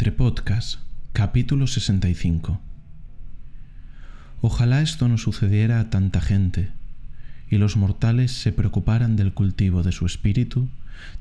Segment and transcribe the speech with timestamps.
[0.00, 0.78] Entre Podcast,
[1.12, 2.58] capítulo 65.
[4.40, 6.70] Ojalá esto no sucediera a tanta gente,
[7.50, 10.70] y los mortales se preocuparan del cultivo de su espíritu,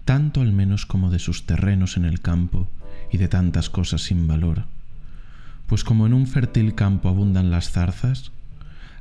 [0.05, 2.69] tanto al menos como de sus terrenos en el campo
[3.11, 4.63] y de tantas cosas sin valor.
[5.67, 8.31] Pues como en un fértil campo abundan las zarzas,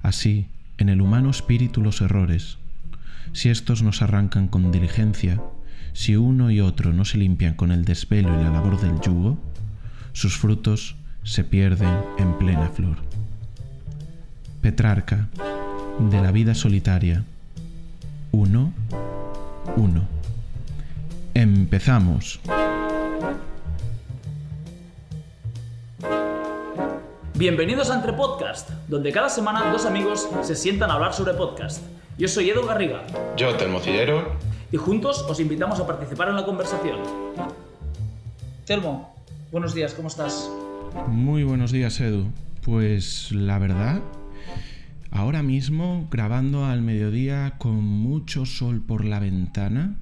[0.02, 0.48] así
[0.79, 2.58] en el humano espíritu los errores,
[3.32, 5.40] si éstos nos arrancan con diligencia,
[5.92, 9.38] si uno y otro no se limpian con el desvelo y la labor del yugo,
[10.18, 12.96] sus frutos se pierden en plena flor.
[14.60, 15.28] Petrarca,
[16.00, 17.22] de la vida solitaria.
[18.32, 18.73] 1.
[19.76, 20.09] 1.
[21.34, 22.40] Empezamos.
[27.37, 31.80] Bienvenidos a Entre Podcast, donde cada semana dos amigos se sientan a hablar sobre podcast.
[32.18, 33.06] Yo soy Edu Garriga.
[33.37, 34.32] Yo, Telmocillero.
[34.73, 36.98] Y juntos os invitamos a participar en la conversación.
[38.66, 39.17] Telmo,
[39.51, 40.51] buenos días, ¿cómo estás?
[41.09, 42.30] Muy buenos días, Edu.
[42.62, 44.02] Pues la verdad,
[45.10, 49.96] ahora mismo grabando al mediodía con mucho sol por la ventana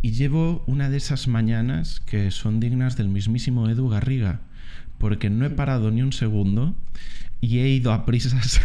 [0.00, 4.40] y llevo una de esas mañanas que son dignas del mismísimo Edu Garriga,
[4.98, 6.76] porque no he parado ni un segundo
[7.40, 8.60] y he ido a prisas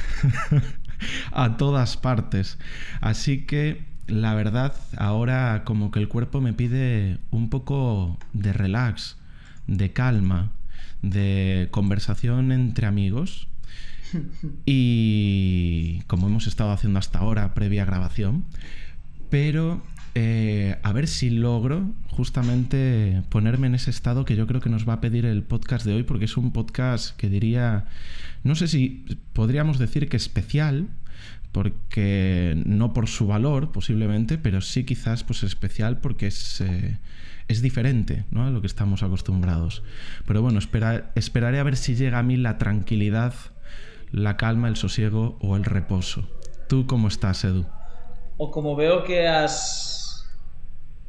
[1.31, 2.59] a todas partes.
[3.01, 9.17] Así que la verdad, ahora como que el cuerpo me pide un poco de relax,
[9.67, 10.51] de calma,
[11.01, 13.47] de conversación entre amigos.
[14.65, 18.45] Y como hemos estado haciendo hasta ahora, previa grabación,
[19.31, 19.81] pero
[20.15, 24.87] eh, a ver si logro justamente ponerme en ese estado que yo creo que nos
[24.87, 27.85] va a pedir el podcast de hoy, porque es un podcast que diría,
[28.43, 30.87] no sé si podríamos decir que especial,
[31.51, 36.97] porque no por su valor posiblemente, pero sí quizás pues especial porque es, eh,
[37.47, 38.45] es diferente ¿no?
[38.45, 39.83] a lo que estamos acostumbrados.
[40.25, 43.33] Pero bueno, esperaré a ver si llega a mí la tranquilidad,
[44.11, 46.27] la calma, el sosiego o el reposo.
[46.67, 47.65] ¿Tú cómo estás, Edu?
[48.37, 50.27] O como veo que has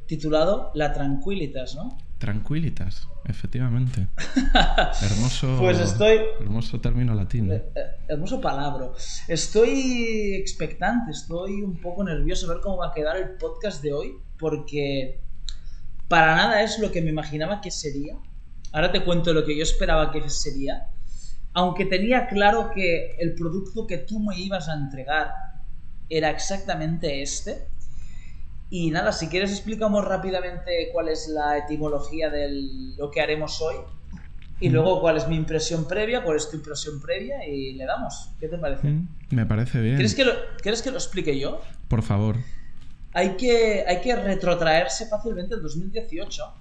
[0.06, 1.96] titulado La Tranquilitas, ¿no?
[2.18, 4.08] Tranquilitas, efectivamente.
[5.02, 7.52] hermoso, pues estoy, hermoso término latino.
[7.52, 8.90] Eh, eh, hermoso palabra.
[9.28, 13.92] Estoy expectante, estoy un poco nervioso a ver cómo va a quedar el podcast de
[13.92, 15.23] hoy, porque
[16.08, 18.16] para nada es lo que me imaginaba que sería.
[18.72, 20.88] Ahora te cuento lo que yo esperaba que sería.
[21.52, 25.32] Aunque tenía claro que el producto que tú me ibas a entregar
[26.08, 27.68] era exactamente este,
[28.70, 32.48] y nada, si quieres explicamos rápidamente cuál es la etimología de
[32.96, 33.76] lo que haremos hoy
[34.60, 38.30] y luego cuál es mi impresión previa, cuál es tu impresión previa y le damos.
[38.40, 38.92] ¿Qué te parece?
[39.30, 39.94] Me parece bien.
[39.94, 41.60] ¿Quieres que lo, ¿quieres que lo explique yo?
[41.86, 42.36] Por favor.
[43.14, 46.52] Hay que, hay que retrotraerse fácilmente al 2018,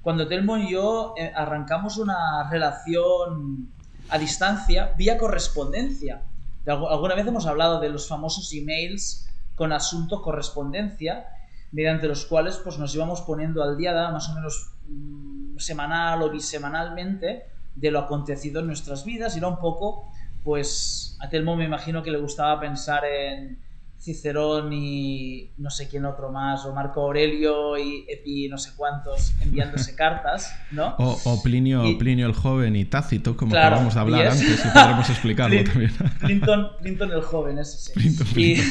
[0.00, 3.68] cuando Telmo y yo eh, arrancamos una relación
[4.08, 6.22] a distancia vía correspondencia.
[6.66, 11.26] Alguna vez hemos hablado de los famosos emails con asunto correspondencia
[11.72, 16.30] mediante los cuales pues, nos íbamos poniendo al día, más o menos mm, semanal o
[16.30, 17.44] bisemanalmente,
[17.74, 19.34] de lo acontecido en nuestras vidas.
[19.34, 20.10] Y era un poco,
[20.42, 23.58] pues, a Telmo me imagino que le gustaba pensar en
[24.00, 29.34] Cicerón y no sé quién otro más, o Marco Aurelio y Epi no sé cuántos
[29.40, 30.94] enviándose cartas, ¿no?
[30.98, 35.64] O, Plinio, Plinio el joven y Tácito, como acabamos de hablar antes, y podremos explicarlo
[35.64, 35.92] también.
[36.20, 38.56] Clinton, el joven, ese sí.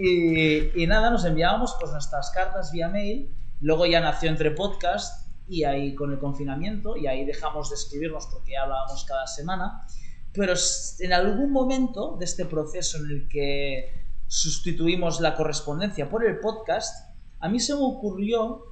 [0.00, 3.34] Y, nada, nos enviábamos pues nuestras cartas vía mail.
[3.60, 8.28] Luego ya nació entre podcast y ahí con el confinamiento y ahí dejamos de escribirnos
[8.30, 9.86] porque ya hablábamos cada semana.
[10.32, 10.54] Pero
[11.00, 13.92] en algún momento de este proceso en el que
[14.26, 18.62] sustituimos la correspondencia por el podcast, a mí se me ocurrió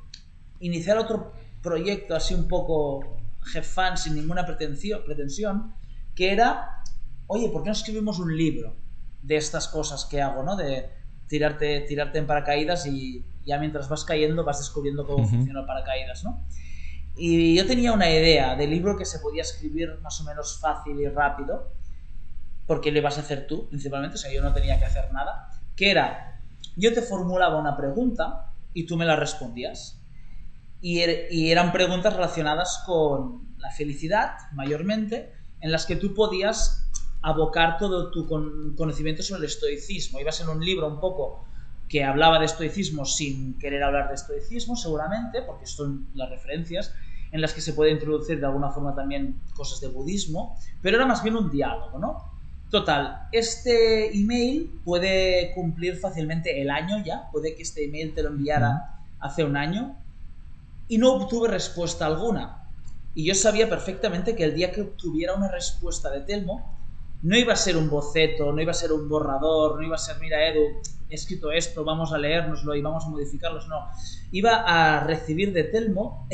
[0.60, 5.74] iniciar otro proyecto así un poco jefán, sin ninguna pretensión, pretensión,
[6.14, 6.82] que era,
[7.26, 8.76] oye, ¿por qué no escribimos un libro
[9.22, 10.56] de estas cosas que hago, ¿no?
[10.56, 10.90] De,
[11.28, 16.24] tirarte, tirarte en paracaídas y ya mientras vas cayendo vas descubriendo cómo funciona el paracaídas,
[16.24, 16.44] ¿no?
[17.16, 21.00] Y yo tenía una idea de libro que se podía escribir más o menos fácil
[21.00, 21.72] y rápido,
[22.66, 25.48] porque le vas a hacer tú, principalmente, o sea, yo no tenía que hacer nada,
[25.76, 26.42] que era,
[26.76, 29.98] yo te formulaba una pregunta y tú me la respondías.
[30.82, 36.86] Y, er, y eran preguntas relacionadas con la felicidad, mayormente, en las que tú podías
[37.22, 38.28] abocar todo tu
[38.76, 40.20] conocimiento sobre el estoicismo.
[40.20, 41.46] Ibas en un libro un poco
[41.88, 46.92] que hablaba de estoicismo sin querer hablar de estoicismo, seguramente, porque son las referencias
[47.32, 51.06] en las que se puede introducir de alguna forma también cosas de budismo, pero era
[51.06, 52.36] más bien un diálogo, ¿no?
[52.70, 58.30] Total, este email puede cumplir fácilmente el año ya, puede que este email te lo
[58.30, 59.96] enviara hace un año
[60.88, 62.62] y no obtuve respuesta alguna.
[63.14, 66.76] y yo sabía perfectamente que el día que obtuviera una respuesta de Telmo,
[67.22, 69.98] no iba a ser un boceto, no iba a ser un borrador, no iba a
[69.98, 73.88] ser, mira Edu, he escrito esto, vamos a leérnoslo y vamos a modificarlo, no.
[74.32, 76.28] Iba a recibir de Telmo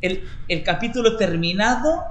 [0.00, 2.04] el, capítulo terminado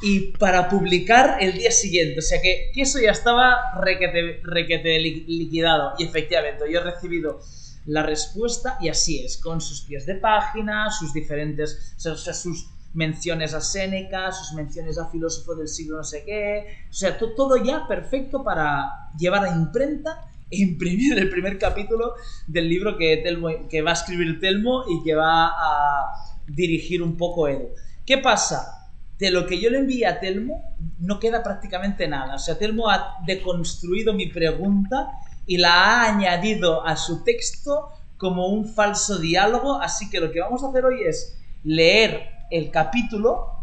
[0.00, 2.18] y para publicar el día siguiente.
[2.18, 5.94] O sea que, eso ya estaba requete, liquidado.
[5.98, 7.40] Y efectivamente, yo he recibido
[7.86, 12.68] la respuesta y así es, con sus pies de página, sus diferentes, o sea, sus
[12.94, 17.56] menciones a Séneca, sus menciones a filósofo del siglo no sé qué, o sea, todo
[17.62, 22.14] ya perfecto para llevar a imprenta e imprimir el primer capítulo
[22.46, 23.22] del libro que,
[23.70, 27.68] que va a escribir Telmo y que va a dirigir un poco Edu.
[28.04, 28.78] ¿Qué pasa?
[29.18, 32.36] de lo que yo le envié a Telmo no queda prácticamente nada.
[32.36, 35.10] O sea, Telmo ha deconstruido mi pregunta
[35.46, 39.80] y la ha añadido a su texto como un falso diálogo.
[39.80, 43.54] Así que lo que vamos a hacer hoy es leer el capítulo,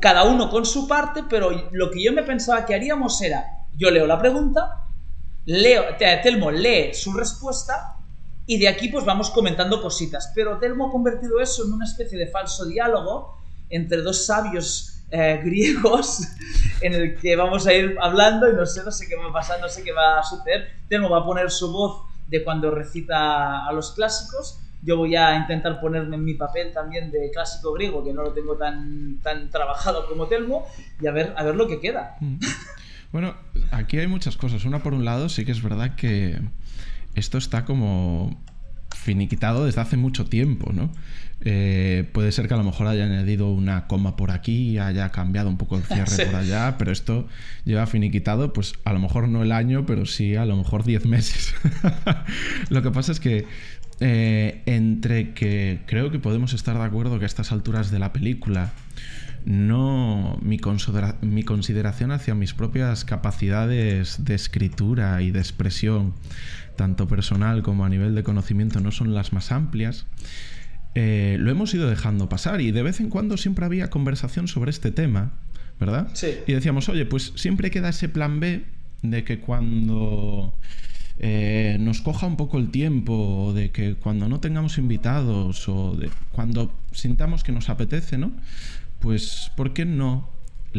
[0.00, 3.44] cada uno con su parte, pero lo que yo me pensaba que haríamos era,
[3.74, 4.84] yo leo la pregunta,
[5.46, 7.96] leo, Telmo lee su respuesta
[8.48, 10.32] y de aquí pues vamos comentando cositas.
[10.34, 13.36] Pero Telmo ha convertido eso en una especie de falso diálogo
[13.68, 16.22] entre dos sabios eh, griegos
[16.80, 19.32] en el que vamos a ir hablando y no sé, no sé qué va a
[19.34, 20.66] pasar, no sé qué va a suceder.
[20.88, 24.58] Temo va a poner su voz de cuando recita a los clásicos.
[24.80, 28.32] Yo voy a intentar ponerme en mi papel también de clásico griego, que no lo
[28.32, 30.66] tengo tan, tan trabajado como Telmo,
[31.02, 32.16] y a ver, a ver lo que queda.
[32.20, 32.38] Mm.
[33.12, 33.34] Bueno,
[33.72, 34.64] aquí hay muchas cosas.
[34.64, 36.38] Una, por un lado, sí que es verdad que
[37.18, 38.42] esto está como
[38.96, 40.90] finiquitado desde hace mucho tiempo, ¿no?
[41.40, 45.48] Eh, puede ser que a lo mejor haya añadido una coma por aquí, haya cambiado
[45.48, 47.28] un poco el cierre por allá, pero esto
[47.64, 51.06] lleva finiquitado, pues a lo mejor no el año, pero sí a lo mejor 10
[51.06, 51.54] meses.
[52.70, 53.46] lo que pasa es que
[54.00, 58.12] eh, entre que creo que podemos estar de acuerdo que a estas alturas de la
[58.12, 58.72] película
[59.44, 60.58] no mi,
[61.22, 66.14] mi consideración hacia mis propias capacidades de escritura y de expresión,
[66.78, 70.06] tanto personal como a nivel de conocimiento, no son las más amplias.
[70.94, 74.70] Eh, lo hemos ido dejando pasar y de vez en cuando siempre había conversación sobre
[74.70, 75.32] este tema,
[75.78, 76.08] ¿verdad?
[76.14, 76.38] Sí.
[76.46, 78.64] Y decíamos, oye, pues siempre queda ese plan B
[79.02, 80.54] de que cuando
[81.18, 85.94] eh, nos coja un poco el tiempo, o de que cuando no tengamos invitados, o
[85.96, 88.32] de cuando sintamos que nos apetece, ¿no?
[89.00, 90.30] Pues, ¿por qué no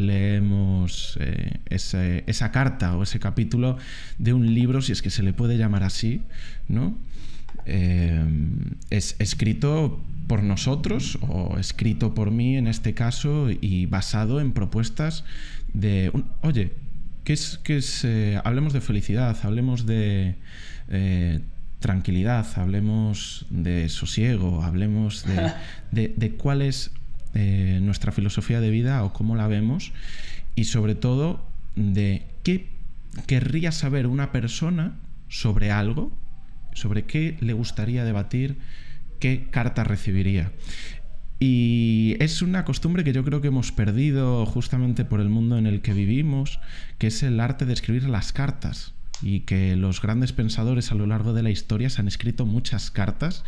[0.05, 3.77] leemos eh, esa carta o ese capítulo
[4.17, 6.21] de un libro, si es que se le puede llamar así,
[6.67, 6.97] ¿no?
[7.65, 8.25] Eh,
[8.89, 15.23] es escrito por nosotros o escrito por mí en este caso y basado en propuestas
[15.73, 16.11] de,
[16.41, 16.73] oye,
[17.23, 20.35] ¿qué es, qué es eh, hablemos de felicidad, hablemos de
[20.89, 21.39] eh,
[21.79, 25.25] tranquilidad, hablemos de sosiego, hablemos
[25.91, 26.91] de, de cuál es
[27.33, 29.91] nuestra filosofía de vida o cómo la vemos
[30.55, 31.45] y sobre todo
[31.75, 32.67] de qué
[33.27, 34.97] querría saber una persona
[35.27, 36.11] sobre algo
[36.73, 38.57] sobre qué le gustaría debatir,
[39.19, 40.51] qué carta recibiría.
[41.39, 45.67] Y es una costumbre que yo creo que hemos perdido justamente por el mundo en
[45.67, 46.59] el que vivimos,
[46.97, 48.93] que es el arte de escribir las cartas.
[49.21, 52.89] Y que los grandes pensadores a lo largo de la historia se han escrito muchas
[52.89, 53.43] cartas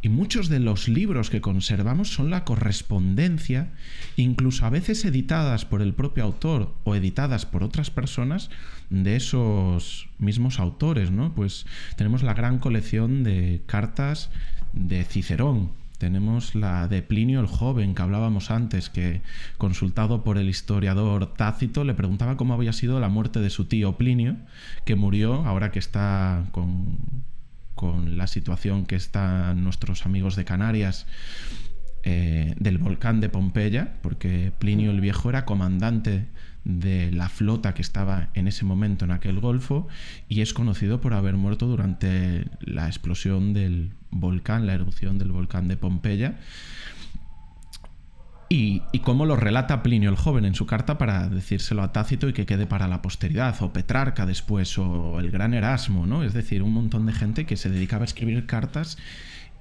[0.00, 3.72] y muchos de los libros que conservamos son la correspondencia,
[4.16, 8.50] incluso a veces editadas por el propio autor o editadas por otras personas
[8.90, 11.34] de esos mismos autores, ¿no?
[11.34, 14.30] Pues tenemos la gran colección de cartas
[14.72, 19.20] de Cicerón, tenemos la de Plinio el joven que hablábamos antes, que
[19.58, 23.96] consultado por el historiador Tácito le preguntaba cómo había sido la muerte de su tío
[23.96, 24.36] Plinio,
[24.84, 26.98] que murió ahora que está con
[27.78, 31.06] con la situación que están nuestros amigos de Canarias
[32.02, 36.26] eh, del volcán de Pompeya, porque Plinio el Viejo era comandante
[36.64, 39.86] de la flota que estaba en ese momento en aquel golfo
[40.28, 45.68] y es conocido por haber muerto durante la explosión del volcán, la erupción del volcán
[45.68, 46.40] de Pompeya.
[48.50, 52.32] Y, cómo lo relata Plinio el joven en su carta para decírselo a Tácito y
[52.32, 56.22] que quede para la posteridad, o Petrarca después, o el gran Erasmo, ¿no?
[56.22, 58.96] Es decir, un montón de gente que se dedicaba a escribir cartas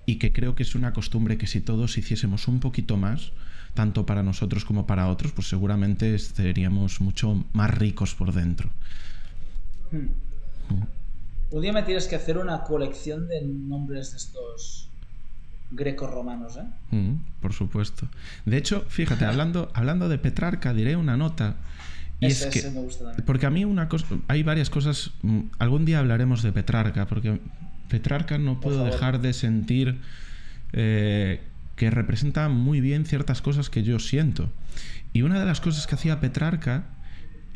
[0.06, 3.34] y que creo que es una costumbre que si todos hiciésemos un poquito más,
[3.74, 8.70] tanto para nosotros como para otros, pues seguramente seríamos mucho más ricos por dentro.
[9.92, 10.08] Hmm.
[11.52, 14.87] Un día me tienes que hacer una colección de nombres de estos
[15.72, 16.96] greco-romanos, ¿eh?
[16.96, 18.08] Mm, por supuesto.
[18.46, 21.56] De hecho, fíjate, hablando, hablando de Petrarca, diré una nota.
[22.20, 22.64] Y es que,
[23.26, 25.12] porque a mí una cosa, hay varias cosas.
[25.22, 27.40] Mm, algún día hablaremos de Petrarca, porque
[27.90, 30.00] Petrarca no puedo dejar de sentir
[30.74, 31.42] eh,
[31.76, 34.50] que representa muy bien ciertas cosas que yo siento.
[35.14, 36.86] Y una de las cosas que hacía Petrarca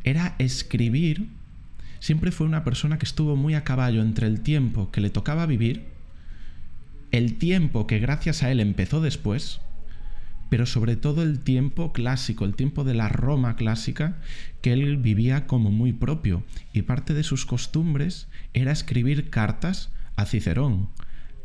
[0.04, 1.28] era escribir.
[2.00, 5.46] Siempre fue una persona que estuvo muy a caballo entre el tiempo que le tocaba
[5.46, 5.86] vivir,
[7.12, 9.62] el tiempo que gracias a él empezó después,
[10.50, 14.18] pero sobre todo el tiempo clásico, el tiempo de la Roma clásica,
[14.62, 16.44] que él vivía como muy propio.
[16.74, 20.90] Y parte de sus costumbres era escribir cartas a Cicerón,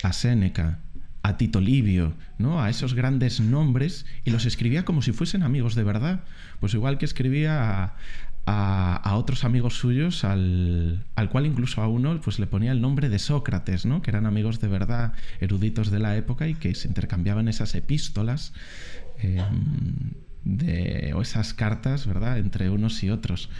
[0.02, 0.80] a Séneca,
[1.22, 2.62] a Tito Livio, ¿no?
[2.62, 6.24] A esos grandes nombres y los escribía como si fuesen amigos de verdad.
[6.60, 7.96] Pues igual que escribía a,
[8.46, 13.86] otros amigos suyos, al, cual incluso a uno pues le ponía el nombre de Sócrates,
[13.86, 14.02] ¿no?
[14.02, 18.52] Que eran amigos de verdad, eruditos de la época y que se intercambiaban esas epístolas
[19.18, 20.12] Em,
[20.44, 22.38] de, o esas cartas, ¿verdad?
[22.38, 23.50] Entre unos y otros.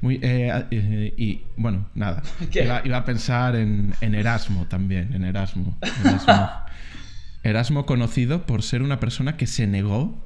[0.00, 2.22] Muy, eh, eh, y bueno, nada.
[2.84, 5.76] Iba, a pensar en, Erasmo también, en Erasmo.
[7.42, 7.86] Erasmo.
[7.86, 10.24] conocido por ser una persona que se negó.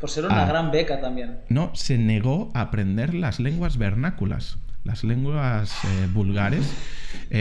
[0.00, 1.40] Por ser una gran beca también.
[1.48, 6.72] No, se negó a aprender las lenguas vernáculas, las lenguas eh, vulgares.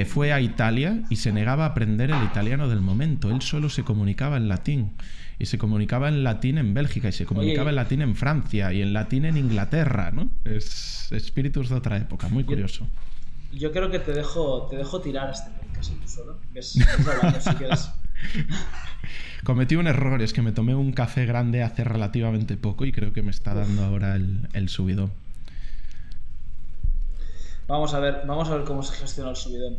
[0.07, 3.29] fue a Italia y se negaba a aprender el italiano del momento.
[3.29, 4.93] Él solo se comunicaba en latín
[5.39, 8.81] y se comunicaba en latín en Bélgica y se comunicaba en latín en Francia y
[8.81, 10.29] en latín en Inglaterra, ¿no?
[10.45, 12.87] Es espíritus de otra época, muy curioso.
[13.53, 16.39] Yo, creo que te dejo, te dejo tirar este podcast tú solo.
[19.43, 23.13] Cometí un error, es que me tomé un café grande hace relativamente poco y creo
[23.13, 25.11] que me está dando ahora el, el subidón.
[27.67, 29.77] Vamos a ver, vamos a ver cómo se gestiona el subidón.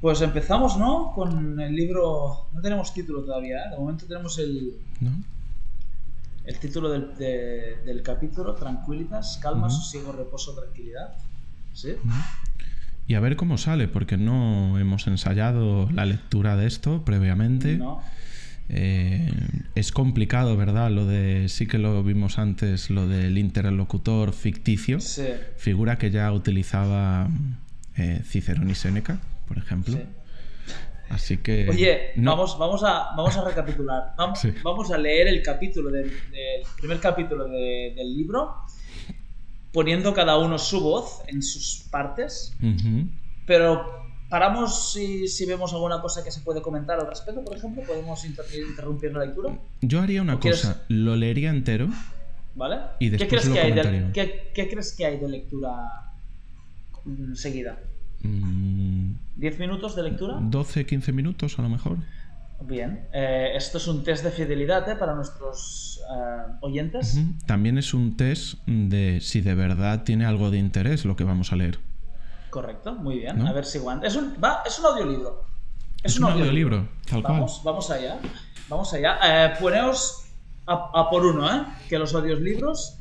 [0.00, 1.12] Pues empezamos, ¿no?
[1.14, 2.48] Con el libro.
[2.52, 3.70] No tenemos título todavía, ¿eh?
[3.70, 4.78] De momento tenemos el.
[5.00, 5.10] ¿No?
[6.44, 11.16] El título del, capítulo: Tranquilitas, calma, sosiego, reposo, tranquilidad.
[11.72, 11.96] ¿Sí?
[13.08, 17.76] Y a ver cómo sale, porque no hemos ensayado la lectura de esto previamente.
[17.76, 18.02] No.
[18.68, 19.32] Eh,
[19.76, 20.90] es complicado, ¿verdad?
[20.90, 24.98] Lo de, sí que lo vimos antes, lo del interlocutor ficticio.
[24.98, 25.28] Sí.
[25.56, 27.28] Figura que ya utilizaba
[27.96, 29.98] eh, Cicerón y Séneca por ejemplo.
[31.08, 31.68] Así que.
[31.68, 34.14] Oye, vamos, vamos, a, vamos a recapitular.
[34.16, 36.12] Vamos, vamos a leer el capítulo del,
[36.78, 38.56] primer capítulo del libro,
[39.72, 42.54] poniendo cada uno su voz en sus partes.
[43.46, 47.82] Pero paramos si, si, vemos alguna cosa que se puede comentar al respecto, por ejemplo.
[47.86, 49.58] ¿Podemos interrumpir la lectura?
[49.82, 51.88] Yo haría una cosa, lo leería entero.
[52.54, 52.78] ¿Vale?
[53.00, 54.12] Y después ¿Qué crees, que hay de,
[54.54, 56.12] ¿qué, crees que hay de lectura
[57.34, 57.78] seguida?
[58.22, 60.38] ¿10 minutos de lectura?
[60.40, 61.98] 12, 15 minutos a lo mejor.
[62.60, 64.96] Bien, eh, esto es un test de fidelidad ¿eh?
[64.96, 67.18] para nuestros eh, oyentes.
[67.46, 71.52] También es un test de si de verdad tiene algo de interés lo que vamos
[71.52, 71.78] a leer.
[72.50, 73.46] Correcto, muy bien.
[73.46, 74.06] A ver si aguanta.
[74.06, 75.44] Es un, va, es un audiolibro.
[76.02, 77.74] Es, un, audiolibro, tal vamos, cual.
[77.74, 78.18] Vamos allá.
[78.68, 79.54] Vamos allá.
[79.60, 80.24] poneos
[80.66, 81.62] a, a, por uno, ¿eh?
[81.88, 82.95] Que los audiolibros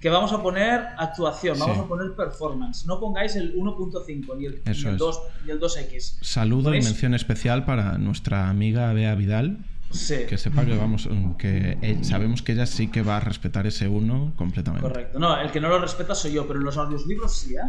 [0.00, 2.86] que vamos a poner actuación, vamos a poner performance.
[2.86, 6.16] No pongáis el 1.5 ni, el, ni, el 2, ni el 2X.
[6.22, 9.58] Saludo y mención especial para nuestra amiga Bea Vidal.
[9.90, 10.24] Sí.
[10.28, 14.34] Que sepa que vamos, que sabemos que ella sí que va a respetar ese 1
[14.36, 14.88] completamente.
[14.88, 15.18] Correcto.
[15.18, 17.60] No, el que no lo respeta soy yo, pero en los audiolibros sí, ¿eh?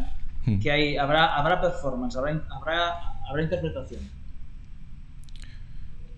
[0.45, 0.59] Hmm.
[0.59, 2.93] Que hay, habrá, habrá performance, habrá, habrá,
[3.27, 4.01] habrá interpretación.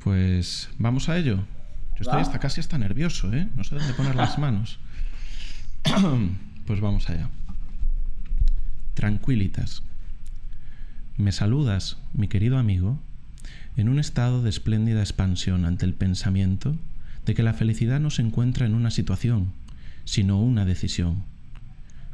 [0.04, 1.38] Pues vamos a ello.
[1.96, 3.48] Yo estoy hasta casi hasta nervioso, ¿eh?
[3.56, 4.80] No sé dónde poner las manos.
[6.66, 7.30] pues vamos allá.
[8.94, 9.84] Tranquilitas.
[11.18, 13.00] Me saludas, mi querido amigo,
[13.78, 16.76] en un estado de espléndida expansión ante el pensamiento
[17.26, 19.54] de que la felicidad no se encuentra en una situación,
[20.06, 21.24] sino una decisión.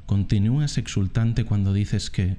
[0.05, 2.37] Continúas exultante cuando dices que...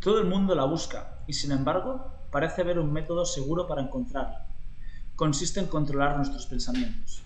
[0.00, 4.46] Todo el mundo la busca y sin embargo parece haber un método seguro para encontrarla.
[5.16, 7.22] Consiste en controlar nuestros pensamientos.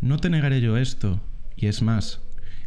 [0.00, 1.20] No te negaré yo esto,
[1.58, 2.20] y es más,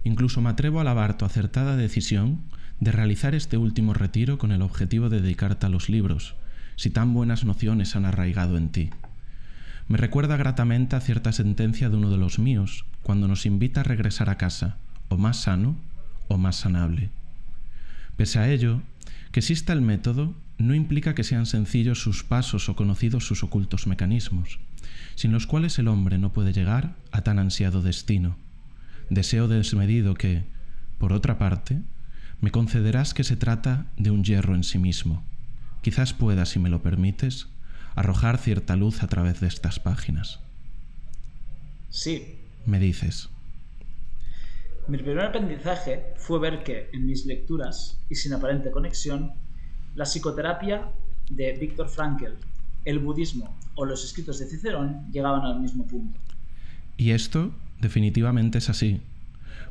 [0.04, 2.42] incluso me atrevo a alabar tu acertada decisión
[2.82, 6.36] de realizar este último retiro con el objetivo de dedicarte a los libros,
[6.76, 8.90] si tan buenas nociones han arraigado en ti.
[9.88, 13.86] Me recuerda gratamente a cierta sentencia de uno de los míos, cuando nos invita a
[13.86, 15.78] regresar a casa, o más sano
[16.28, 17.10] o más sanable.
[18.18, 18.82] Pese a ello,
[19.32, 23.88] que exista el método no implica que sean sencillos sus pasos o conocidos sus ocultos
[23.88, 24.60] mecanismos,
[25.16, 28.36] sin los cuales el hombre no puede llegar a tan ansiado destino
[29.10, 30.44] deseo desmedido que,
[30.98, 31.82] por otra parte,
[32.40, 35.24] me concederás que se trata de un hierro en sí mismo.
[35.82, 37.48] Quizás pueda, si me lo permites,
[37.96, 40.40] arrojar cierta luz a través de estas páginas.
[41.90, 42.40] Sí.
[42.66, 43.30] Me dices.
[44.88, 49.34] Mi primer aprendizaje fue ver que, en mis lecturas, y sin aparente conexión,
[49.96, 50.92] la psicoterapia
[51.30, 52.34] de Viktor Frankl,
[52.86, 56.20] el budismo o los escritos de Cicerón llegaban al mismo punto.
[56.98, 59.02] Y esto definitivamente es así,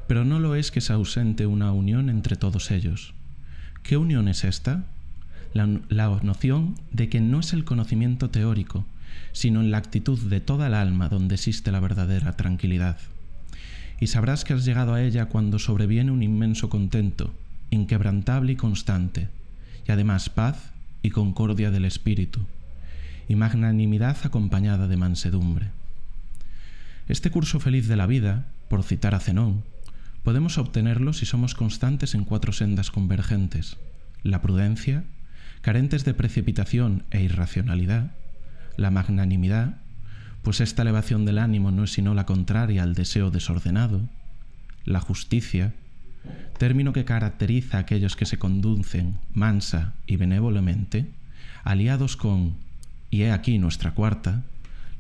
[0.07, 3.15] pero no lo es que se ausente una unión entre todos ellos.
[3.83, 4.85] ¿Qué unión es esta?
[5.55, 8.85] La, la, noción de que no es el conocimiento teórico,
[9.33, 12.99] sino en la actitud de toda el alma donde existe la verdadera tranquilidad.
[14.01, 17.33] Y sabrás que has llegado a ella cuando sobreviene un inmenso contento,
[17.71, 19.29] inquebrantable y constante,
[19.87, 22.41] y además paz y concordia del espíritu,
[23.29, 25.80] y magnanimidad acompañada de mansedumbre.
[27.11, 29.65] Este curso feliz de la vida, por citar a Zenón,
[30.23, 33.79] podemos obtenerlo si somos constantes en cuatro sendas convergentes,
[34.23, 35.03] la prudencia,
[35.61, 38.13] carentes de precipitación e irracionalidad,
[38.77, 39.79] la magnanimidad,
[40.43, 44.09] pues esta elevación del ánimo no es sino la contraria al deseo desordenado,
[44.85, 45.75] la justicia,
[46.59, 51.11] término que caracteriza a aquellos que se conducen mansa y benévolamente,
[51.65, 52.55] aliados con,
[53.11, 54.45] y he aquí nuestra cuarta,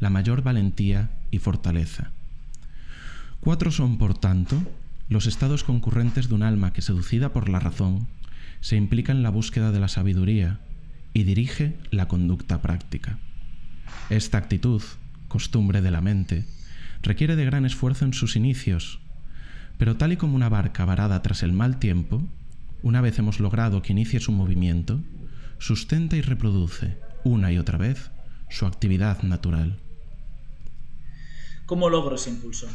[0.00, 2.10] la mayor valentía y fortaleza.
[3.40, 4.60] Cuatro son, por tanto,
[5.08, 8.08] los estados concurrentes de un alma que, seducida por la razón,
[8.60, 10.60] se implica en la búsqueda de la sabiduría
[11.12, 13.18] y dirige la conducta práctica.
[14.08, 14.82] Esta actitud,
[15.28, 16.44] costumbre de la mente,
[17.02, 19.00] requiere de gran esfuerzo en sus inicios,
[19.78, 22.22] pero tal y como una barca varada tras el mal tiempo,
[22.82, 25.00] una vez hemos logrado que inicie su movimiento,
[25.58, 28.10] sustenta y reproduce, una y otra vez,
[28.48, 29.78] su actividad natural.
[31.70, 32.66] ¿Cómo logro ese impulso?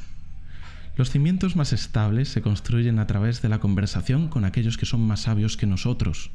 [0.95, 5.01] Los cimientos más estables se construyen a través de la conversación con aquellos que son
[5.01, 6.31] más sabios que nosotros,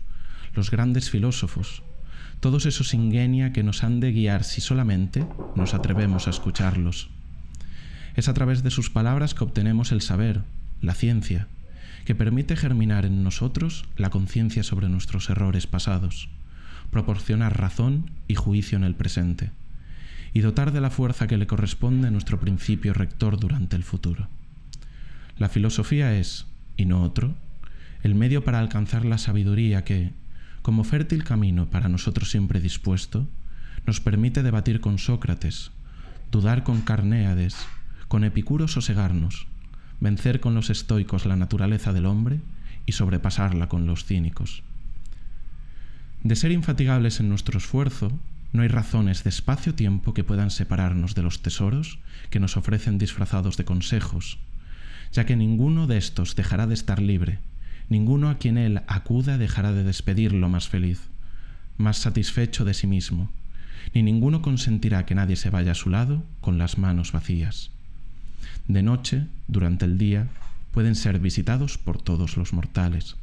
[0.55, 1.83] los grandes filósofos,
[2.39, 7.09] todos esos ingenia que nos han de guiar si solamente nos atrevemos a escucharlos.
[8.15, 10.43] Es a través de sus palabras que obtenemos el saber,
[10.83, 11.49] la ciencia,
[12.05, 16.29] que permite germinar en nosotros la conciencia sobre nuestros errores pasados,
[16.91, 19.51] proporcionar razón y juicio en el presente,
[20.33, 24.29] y dotar de la fuerza que le corresponde nuestro principio rector durante el futuro.
[25.37, 26.47] La filosofía es,
[26.77, 27.35] y no otro,
[28.03, 30.13] el medio para alcanzar la sabiduría que,
[30.63, 33.29] como fértil camino para nosotros siempre dispuesto,
[33.87, 35.71] nos permite debatir con Sócrates,
[36.31, 37.57] dudar con Carnéades,
[38.09, 39.47] con Epicuro sosegarnos,
[40.01, 42.41] vencer con los estoicos la naturaleza del hombre
[42.87, 44.63] y sobrepasarla con los cínicos.
[46.23, 48.13] De ser infatigables en nuestro esfuerzo,
[48.53, 51.99] no hay razones de espacio-tiempo que puedan separarnos de los tesoros
[52.31, 54.39] que nos ofrecen disfrazados de consejos,
[55.13, 57.39] ya que ninguno de estos dejará de estar libre,
[57.89, 61.09] ninguno a quien él acuda dejará de despedirlo más feliz,
[61.77, 63.31] más satisfecho de sí mismo,
[63.95, 67.71] ni ninguno consentirá que nadie se vaya a su lado con las manos vacías.
[68.69, 70.29] De noche, durante el día,
[70.73, 73.17] pueden ser visitados por todos los mortales.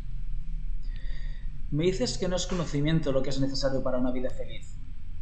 [1.72, 4.77] Me dices que no es conocimiento lo que es necesario para una vida feliz.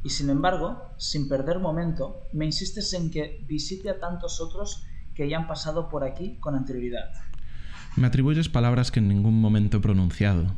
[0.05, 5.27] Y sin embargo, sin perder momento, me insistes en que visite a tantos otros que
[5.27, 7.09] ya han pasado por aquí con anterioridad.
[7.95, 10.53] Me atribuyes palabras que en ningún momento he pronunciado.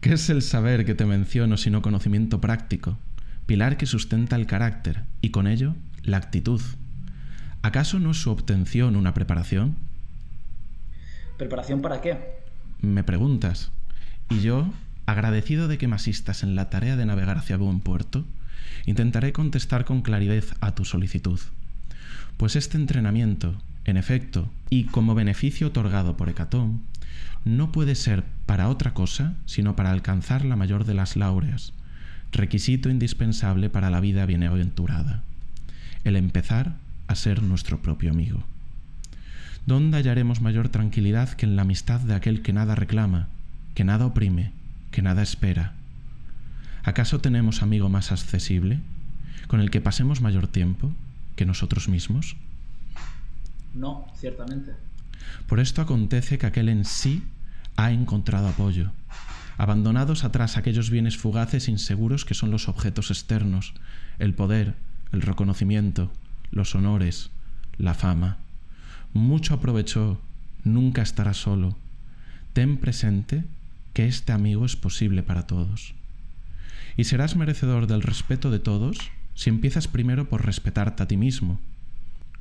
[0.00, 2.96] ¿Qué es el saber que te menciono sino conocimiento práctico,
[3.44, 6.62] pilar que sustenta el carácter y con ello la actitud?
[7.60, 9.76] ¿Acaso no es su obtención una preparación?
[11.36, 12.38] ¿Preparación para qué?
[12.80, 13.72] Me preguntas.
[14.30, 14.72] Y yo,
[15.06, 18.24] agradecido de que me asistas en la tarea de navegar hacia buen puerto,
[18.86, 21.40] intentaré contestar con claridad a tu solicitud.
[22.36, 26.82] Pues este entrenamiento, en efecto, y como beneficio otorgado por Hecatón,
[27.44, 31.72] no puede ser para otra cosa sino para alcanzar la mayor de las laureas,
[32.30, 35.22] requisito indispensable para la vida bienaventurada,
[36.04, 36.76] el empezar
[37.08, 38.42] a ser nuestro propio amigo.
[39.66, 43.28] ¿Dónde hallaremos mayor tranquilidad que en la amistad de aquel que nada reclama,
[43.74, 44.52] que nada oprime,
[44.92, 45.74] que nada espera?
[46.84, 48.78] ¿Acaso tenemos amigo más accesible,
[49.48, 50.92] con el que pasemos mayor tiempo?
[51.36, 52.36] que nosotros mismos?
[53.74, 54.72] No, ciertamente.
[55.46, 57.22] Por esto acontece que aquel en sí
[57.76, 58.90] ha encontrado apoyo.
[59.56, 63.74] Abandonados atrás aquellos bienes fugaces e inseguros que son los objetos externos,
[64.18, 64.74] el poder,
[65.12, 66.10] el reconocimiento,
[66.50, 67.30] los honores,
[67.78, 68.38] la fama.
[69.14, 70.20] Mucho aprovechó,
[70.64, 71.76] nunca estará solo.
[72.52, 73.44] Ten presente
[73.92, 75.94] que este amigo es posible para todos.
[76.96, 78.98] Y serás merecedor del respeto de todos
[79.34, 81.58] si empiezas primero por respetarte a ti mismo.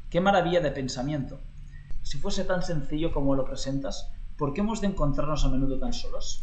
[0.09, 1.39] Qué maravilla de pensamiento.
[2.03, 5.93] Si fuese tan sencillo como lo presentas, ¿por qué hemos de encontrarnos a menudo tan
[5.93, 6.41] solos?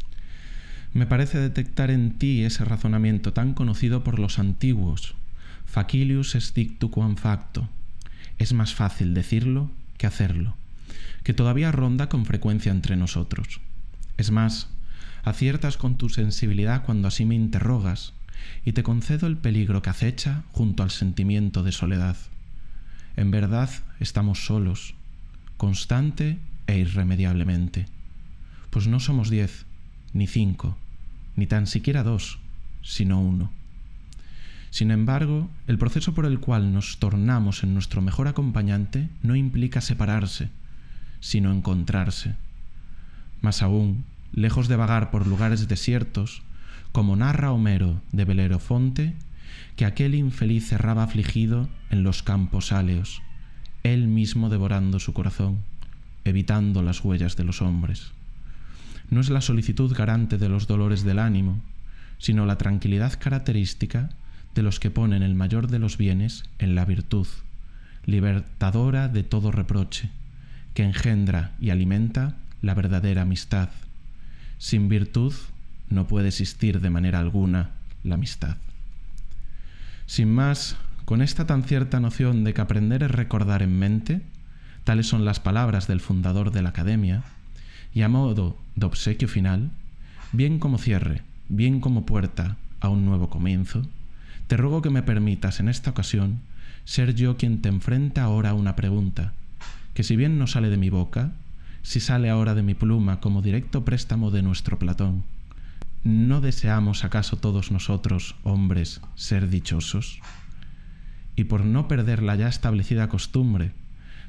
[0.94, 5.14] Me parece detectar en ti ese razonamiento tan conocido por los antiguos.
[5.66, 7.68] Facilius est dictu quam facto.
[8.38, 10.54] Es más fácil decirlo que hacerlo,
[11.24, 13.60] que todavía ronda con frecuencia entre nosotros.
[14.16, 14.70] Es más,
[15.28, 18.12] aciertas con tu sensibilidad cuando así me interrogas,
[18.64, 22.16] y te concedo el peligro que acecha junto al sentimiento de soledad.
[23.16, 24.94] En verdad estamos solos,
[25.56, 27.86] constante e irremediablemente,
[28.70, 29.66] pues no somos diez,
[30.12, 30.76] ni cinco,
[31.36, 32.38] ni tan siquiera dos,
[32.82, 33.50] sino uno.
[34.70, 39.80] Sin embargo, el proceso por el cual nos tornamos en nuestro mejor acompañante no implica
[39.80, 40.50] separarse,
[41.20, 42.36] sino encontrarse.
[43.40, 46.42] Más aún, lejos de vagar por lugares desiertos,
[46.92, 49.14] como narra Homero de Belerofonte,
[49.76, 53.22] que aquel infeliz cerraba afligido en los campos áleos,
[53.84, 55.58] él mismo devorando su corazón,
[56.24, 58.12] evitando las huellas de los hombres.
[59.10, 61.60] No es la solicitud garante de los dolores del ánimo,
[62.18, 64.10] sino la tranquilidad característica
[64.54, 67.26] de los que ponen el mayor de los bienes en la virtud,
[68.04, 70.10] libertadora de todo reproche,
[70.74, 73.70] que engendra y alimenta la verdadera amistad.
[74.58, 75.32] Sin virtud
[75.88, 77.70] no puede existir de manera alguna
[78.02, 78.56] la amistad.
[80.06, 84.20] Sin más, con esta tan cierta noción de que aprender es recordar en mente,
[84.84, 87.22] tales son las palabras del fundador de la Academia,
[87.94, 89.70] y a modo de obsequio final,
[90.32, 93.82] bien como cierre, bien como puerta a un nuevo comienzo,
[94.46, 96.40] te ruego que me permitas en esta ocasión
[96.84, 99.34] ser yo quien te enfrenta ahora a una pregunta,
[99.94, 101.32] que si bien no sale de mi boca,
[101.82, 105.24] si sale ahora de mi pluma como directo préstamo de nuestro Platón,
[106.04, 110.20] ¿no deseamos acaso todos nosotros, hombres, ser dichosos?
[111.36, 113.72] Y por no perder la ya establecida costumbre,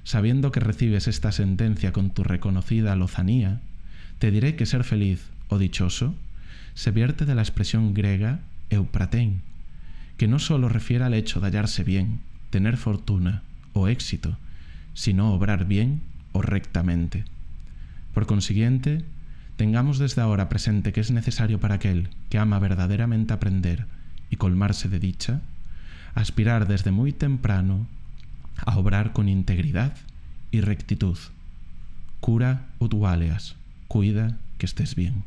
[0.03, 3.61] sabiendo que recibes esta sentencia con tu reconocida lozanía,
[4.19, 6.15] te diré que ser feliz o dichoso
[6.73, 9.41] se vierte de la expresión griega eupratein,
[10.17, 14.37] que no sólo refiere al hecho de hallarse bien, tener fortuna o éxito,
[14.93, 17.25] sino obrar bien o rectamente.
[18.13, 19.03] Por consiguiente,
[19.55, 23.85] tengamos desde ahora presente que es necesario para aquel que ama verdaderamente aprender
[24.29, 25.41] y colmarse de dicha,
[26.15, 27.87] aspirar desde muy temprano
[28.65, 29.93] a obrar con integridad
[30.51, 31.17] y rectitud.
[32.19, 32.93] Cura ut
[33.87, 35.23] cuida que estés bien.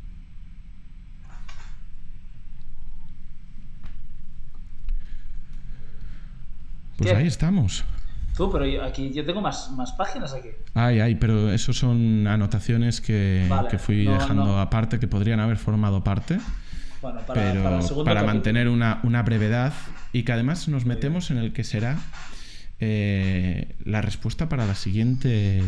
[6.97, 7.83] Pues ahí estamos.
[8.35, 10.49] Tú, pero aquí yo tengo más, más páginas aquí.
[10.73, 16.39] Ay, ay, pero eso son anotaciones que, fui dejando aparte, que podrían haber formado parte.
[17.01, 19.73] Bueno, para, pero para, mantener una, brevedad
[20.13, 21.99] y que además nos metemos en el que será
[22.79, 25.61] eh, la respuesta para la siguiente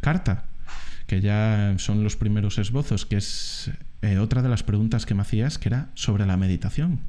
[0.00, 0.44] carta,
[1.08, 3.70] que ya son los primeros esbozos, que es
[4.02, 7.00] eh, otra de las preguntas que me hacías, que era sobre la meditación.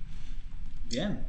[0.90, 1.20] Bien.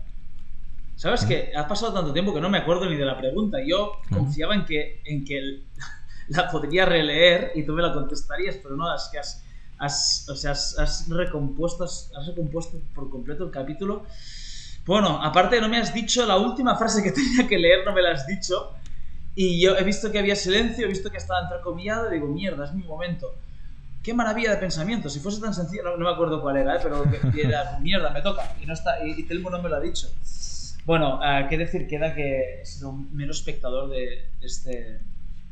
[0.98, 3.58] ¿Sabes que Ha pasado tanto tiempo que no me acuerdo ni de la pregunta.
[3.64, 5.62] Yo confiaba en que, en que
[6.28, 9.44] la podría releer y tú me la contestarías, pero no, es que has,
[9.78, 14.06] has, o sea, has, recompuesto, has, recompuesto por completo el capítulo.
[14.86, 18.02] Bueno, aparte no me has dicho la última frase que tenía que leer, no me
[18.02, 18.72] la has dicho.
[19.36, 22.64] Y yo he visto que había silencio, he visto que estaba entrecomillado y digo, mierda,
[22.64, 23.36] es mi momento.
[24.02, 25.08] Qué maravilla de pensamiento.
[25.08, 26.80] Si fuese tan sencillo, no, me acuerdo cuál era, ¿eh?
[26.82, 28.52] pero que, era, mierda, me toca.
[28.60, 30.08] Y, no está, y, y Telmo no me lo ha dicho.
[30.88, 34.98] Bueno, uh, qué decir queda que he sido un mero espectador de, este,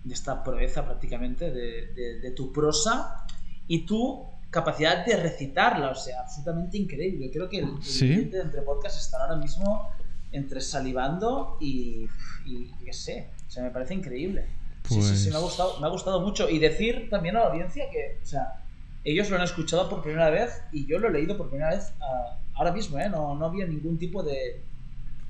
[0.02, 3.26] de esta proeza prácticamente, de, tu prosa
[3.68, 7.30] y tu capacidad de recitarla, o sea, absolutamente increíble.
[7.30, 9.90] Creo que el, el de Entre Podcast están ahora mismo
[10.32, 12.08] entre salivando y,
[12.46, 14.46] y qué sé, o sea, me parece increíble.
[14.88, 16.48] Sí, sí, sí, me ha, pues gustado, me ha gustado mucho.
[16.48, 18.64] Y decir también a la audiencia que, o sea,
[19.04, 21.92] ellos lo han escuchado por primera vez y yo lo he leído por primera vez
[22.00, 23.10] uh, ahora mismo, ¿eh?
[23.10, 24.62] No, no había ningún tipo de,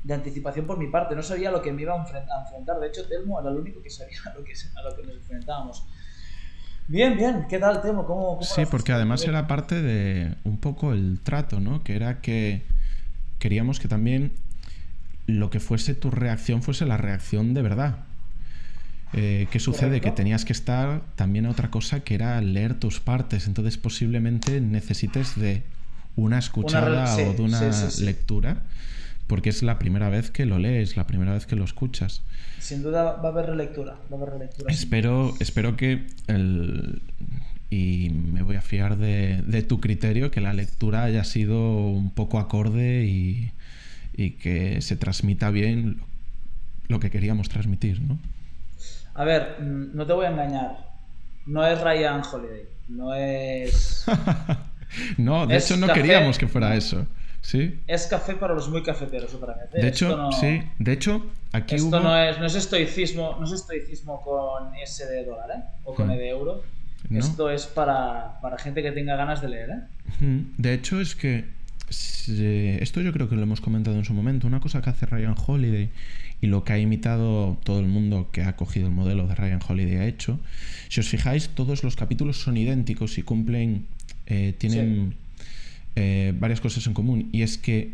[0.06, 1.16] de anticipación por mi parte.
[1.16, 2.78] No sabía lo que me iba a enfrentar.
[2.78, 5.16] De hecho, Telmo era el único que sabía a lo que, a lo que nos
[5.16, 5.84] enfrentábamos.
[6.86, 7.46] Bien, bien.
[7.48, 8.06] ¿Qué tal, Telmo?
[8.06, 11.82] ¿Cómo, sí, porque además era parte de un poco el trato, ¿no?
[11.82, 12.62] Que era que
[13.40, 14.32] queríamos que también
[15.26, 18.04] lo que fuese tu reacción fuese la reacción de verdad.
[19.12, 20.00] Eh, ¿Qué sucede?
[20.00, 23.48] Que tenías que estar también a otra cosa que era leer tus partes.
[23.48, 25.64] Entonces posiblemente necesites de
[26.14, 27.60] una escuchada o de una
[27.98, 28.62] lectura
[29.26, 32.22] porque es la primera vez que lo lees, la primera vez que lo escuchas.
[32.58, 34.72] Sin duda va a haber relectura, va a haber relectura.
[34.72, 37.02] Espero, espero que el,
[37.70, 42.38] y me voy a fiar de, tu criterio, que la lectura haya sido un poco
[42.38, 43.52] acorde y,
[44.16, 46.00] y, que se transmita bien
[46.88, 48.18] lo que queríamos transmitir, ¿no?
[49.14, 50.86] A ver, mm, no te voy a engañar.
[51.46, 54.04] No es Ryan Holiday, no es...
[55.16, 57.06] no, de hecho no queríamos que fuera eso.
[57.86, 59.68] Es café para los muy cafeteros otra vez.
[59.74, 59.82] ¿eh?
[59.82, 60.62] De hecho, sí.
[60.78, 65.24] De hecho, aquí Esto no, es, no, es estoicismo, no es estoicismo con S de
[65.24, 65.62] dólar, ¿eh?
[65.84, 66.62] O con E de euro.
[67.10, 70.42] Esto es para, para, gente que tenga ganas de leer, ¿eh?
[70.58, 71.44] De hecho, es que
[71.88, 74.46] esto yo creo que lo hemos comentado en su momento.
[74.46, 75.90] Una cosa que hace Ryan Holiday
[76.40, 79.60] y lo que ha imitado todo el mundo que ha cogido el modelo de Ryan
[79.66, 80.40] Holiday ha hecho.
[80.88, 83.86] Si os fijáis, todos los capítulos son idénticos y cumplen,
[84.26, 85.14] eh, tienen
[85.96, 87.28] eh, varias cosas en común.
[87.32, 87.92] Y es que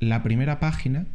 [0.00, 1.06] la primera página,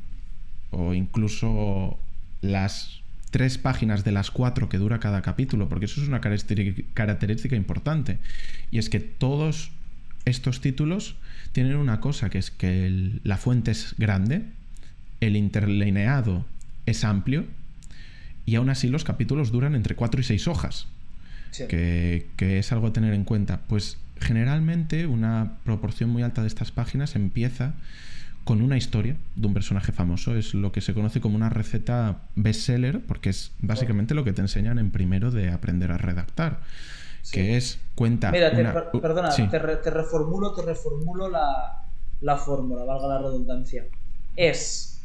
[0.72, 2.00] o incluso
[2.42, 7.56] las tres páginas de las cuatro que dura cada capítulo, porque eso es una característica
[7.56, 8.18] importante.
[8.72, 9.72] Y es que todos
[10.26, 11.16] estos títulos
[11.52, 14.44] tienen una cosa, que es que la fuente es grande,
[15.22, 16.46] el interlineado
[16.86, 17.46] es amplio,
[18.46, 20.88] y aún así los capítulos duran entre cuatro y seis hojas,
[21.52, 23.62] que, que es algo a tener en cuenta.
[23.68, 27.74] Pues generalmente una proporción muy alta de estas páginas empieza
[28.44, 30.36] con una historia de un personaje famoso.
[30.36, 34.42] Es lo que se conoce como una receta bestseller, porque es básicamente lo que te
[34.42, 36.62] enseñan en primero de aprender a redactar.
[37.32, 38.32] Que es cuenta.
[38.32, 38.50] Mira,
[38.92, 39.60] perdona, te,
[39.92, 41.86] reformulo, te reformulo la,
[42.22, 43.86] la fórmula, valga la redundancia.
[44.36, 45.02] Es.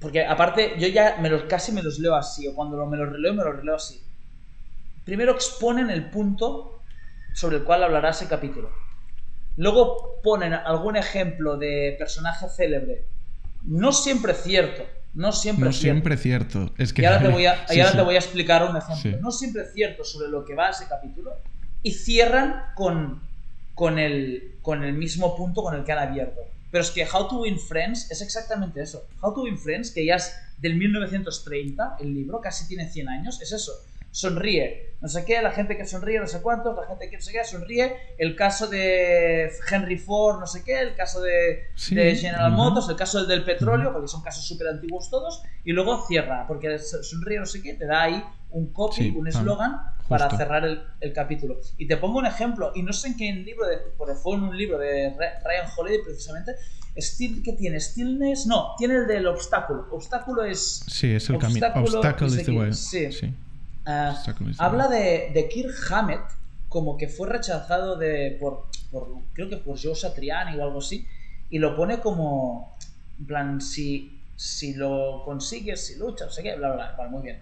[0.00, 3.10] Porque aparte, yo ya me los, casi me los leo así, o cuando me los
[3.10, 4.02] releo, me los releo así.
[5.06, 6.82] Primero exponen el punto
[7.32, 8.70] sobre el cual hablará ese capítulo
[9.56, 13.06] Luego ponen algún ejemplo de personaje célebre.
[13.62, 14.84] No siempre cierto.
[15.14, 16.74] No siempre no siempre cierto.
[16.76, 17.02] Es que...
[17.02, 19.18] Y ahora te voy a, te voy a explicar un ejemplo.
[19.22, 21.32] No siempre cierto sobre lo que va ese capítulo.
[21.82, 23.22] Y cierran con,
[23.74, 26.42] con, el, con el mismo punto con el que han abierto.
[26.70, 29.06] Pero es que How to Win Friends es exactamente eso.
[29.22, 33.40] How to Win Friends, que ya es del 1930, el libro, casi tiene 100 años,
[33.40, 33.72] es eso
[34.16, 34.96] sonríe.
[35.02, 37.30] No sé qué, la gente que sonríe, no sé cuántos, la gente que no sé
[37.30, 37.96] qué, sonríe.
[38.16, 43.26] El caso de Henry Ford, no sé qué, el caso de, General Motors, el caso
[43.26, 45.42] del petróleo, porque son casos súper antiguos todos.
[45.64, 49.82] Y luego cierra, porque sonríe, no sé qué, te da ahí un copy, un eslogan
[50.08, 51.60] para cerrar el, capítulo.
[51.76, 54.44] Y te pongo un ejemplo, y no sé en qué libro, de, porque fue en
[54.44, 56.52] un libro de Ryan Holiday precisamente,
[56.98, 57.78] Still, ¿Qué tiene?
[57.78, 58.46] ¿Stillness?
[58.46, 59.86] No, tiene el del obstáculo.
[59.90, 60.82] Obstáculo es.
[60.86, 61.66] Sí, es el camino.
[61.74, 62.72] Obstáculo is the way.
[62.72, 63.34] sí.
[63.86, 64.20] Ah,
[64.58, 66.20] habla de, de Kirk Hammett
[66.68, 68.66] como que fue rechazado de, por,
[69.32, 71.06] creo que por Joe Satriani o algo así,
[71.48, 72.76] y lo pone como,
[73.18, 77.22] en plan, si, si lo consigues, si luchas, no sé qué, bla, bla, bla, muy
[77.22, 77.40] bien.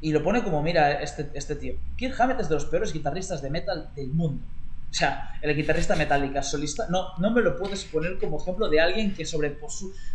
[0.00, 3.42] Y lo pone como, mira, este, este tío, Kirk Hammett es de los peores guitarristas
[3.42, 4.42] de metal del mundo.
[4.90, 8.80] O sea, el guitarrista Metallica solista, no, no me lo puedes poner como ejemplo de
[8.80, 9.58] alguien que sobre,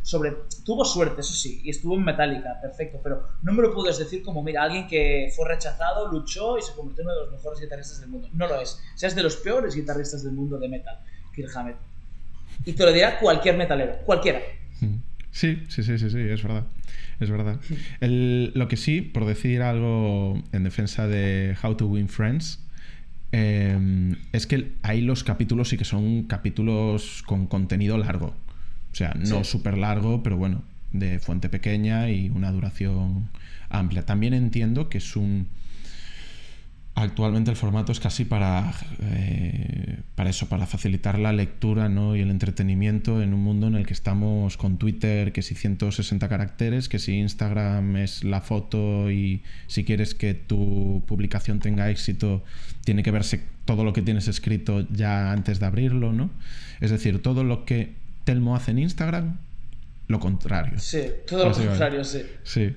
[0.01, 3.99] sobre tuvo suerte, eso sí, y estuvo en Metallica, perfecto, pero no me lo puedes
[3.99, 7.31] decir como, mira, alguien que fue rechazado, luchó y se convirtió en uno de los
[7.31, 8.29] mejores guitarristas del mundo.
[8.33, 8.81] No lo es.
[8.95, 10.97] O sea, es de los peores guitarristas del mundo de metal,
[11.35, 11.77] Kirk Hammett.
[12.65, 14.41] Y te lo dirá cualquier metalero, cualquiera.
[15.31, 16.65] Sí, sí, sí, sí, sí, es verdad.
[17.19, 17.59] Es verdad.
[18.01, 22.62] lo que sí, por decir algo en defensa de How to Win Friends,
[23.35, 28.27] Em, es que hay los capítulos sí que son capítulos con contenido largo.
[28.91, 33.29] O sea, no súper largo, pero bueno, de fuente pequeña y una duración
[33.69, 34.05] amplia.
[34.05, 35.47] También entiendo que es un
[36.95, 42.15] Actualmente el formato es casi para, eh, para eso, para facilitar la lectura ¿no?
[42.15, 46.29] y el entretenimiento en un mundo en el que estamos con Twitter, que si 160
[46.29, 52.43] caracteres, que si Instagram es la foto y si quieres que tu publicación tenga éxito,
[52.85, 56.29] tiene que verse todo lo que tienes escrito ya antes de abrirlo, ¿no?
[56.79, 59.37] Es decir, todo lo que Telmo hace en Instagram,
[60.07, 60.77] lo contrario.
[60.77, 62.21] Sí, todo lo contrario, sí.
[62.43, 62.75] Sí.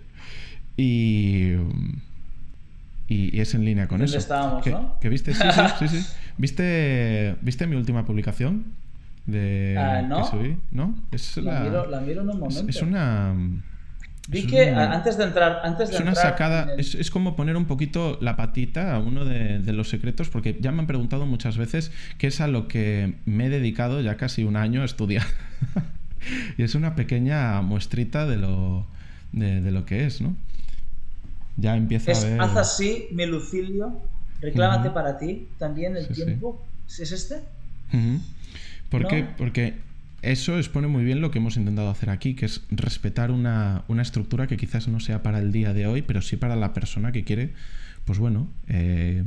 [0.79, 1.53] Y
[3.09, 4.19] y, es en línea con eso.
[4.19, 4.99] estábamos, ¿no?
[5.01, 5.35] ¿Que viste?
[5.35, 5.43] Sí,
[5.79, 6.07] sí, sí,
[6.39, 8.65] ¿Viste, ¿Viste mi última publicación?
[9.27, 10.19] De, ah, ¿no?
[10.19, 10.57] que subí?
[10.71, 10.95] ¿No?
[11.11, 12.69] Es la, miro, la miro en un momento.
[12.69, 13.35] Es, una...
[14.29, 15.61] Vi que antes de entrar.
[15.63, 16.75] Antes de es una sacada.
[16.77, 20.57] Es, es, como poner un poquito la patita a uno de, de, los secretos, porque
[20.61, 24.17] ya me han preguntado muchas veces qué es a lo que me he dedicado ya
[24.17, 25.27] casi un año a estudiar.
[26.59, 28.87] y es una pequeña muestrita de lo,
[29.33, 30.37] de, de lo que es, ¿no?
[31.57, 32.41] Ya empieza es, a ver...
[32.41, 34.01] Haz así, mi Lucilio,
[34.41, 36.63] reclámate para ti también el tiempo.
[36.87, 37.43] ¿Es este?
[38.91, 39.27] ¿Por qué?
[39.37, 39.75] Porque
[40.23, 44.47] eso expone muy bien lo que hemos intentado hacer aquí, que es respetar una, estructura
[44.47, 47.25] que quizás no sea para el día de hoy, pero sí para la persona que
[47.25, 47.53] quiere,
[48.05, 49.23] pues bueno, eh,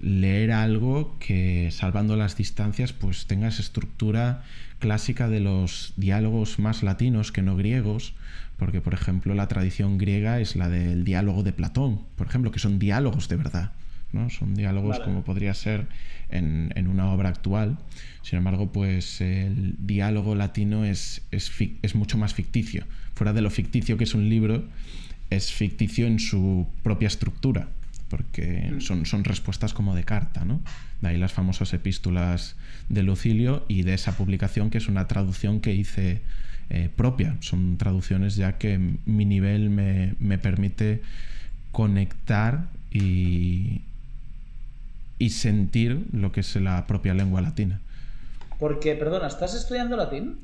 [0.00, 4.42] leer algo que, salvando las distancias, pues tenga esa estructura
[4.78, 8.14] clásica de los diálogos más latinos que no griegos,
[8.64, 12.58] porque por ejemplo la tradición griega es la del diálogo de Platón, por ejemplo, que
[12.58, 13.72] son diálogos de verdad,
[14.10, 14.30] ¿no?
[14.30, 15.86] Son diálogos como podría ser
[16.30, 17.76] en, en, una obra actual.
[18.22, 22.84] Sin embargo, pues el diálogo latino es, es, es mucho más ficticio.
[23.14, 24.64] Fuera de lo ficticio que es un libro,
[25.28, 27.68] es ficticio en su propia estructura.
[28.08, 28.80] Porque mm.
[28.80, 30.60] son, son respuestas como de carta, ¿no?
[31.00, 32.56] De ahí las famosas epístolas
[32.88, 36.22] de Lucilio y de esa publicación que es una traducción que hice
[36.70, 37.36] eh, propia.
[37.40, 41.02] Son traducciones ya que mi nivel me, me permite
[41.72, 43.82] conectar y,
[45.18, 47.80] y sentir lo que es la propia lengua latina.
[48.58, 50.38] Porque, perdona, ¿estás estudiando latín?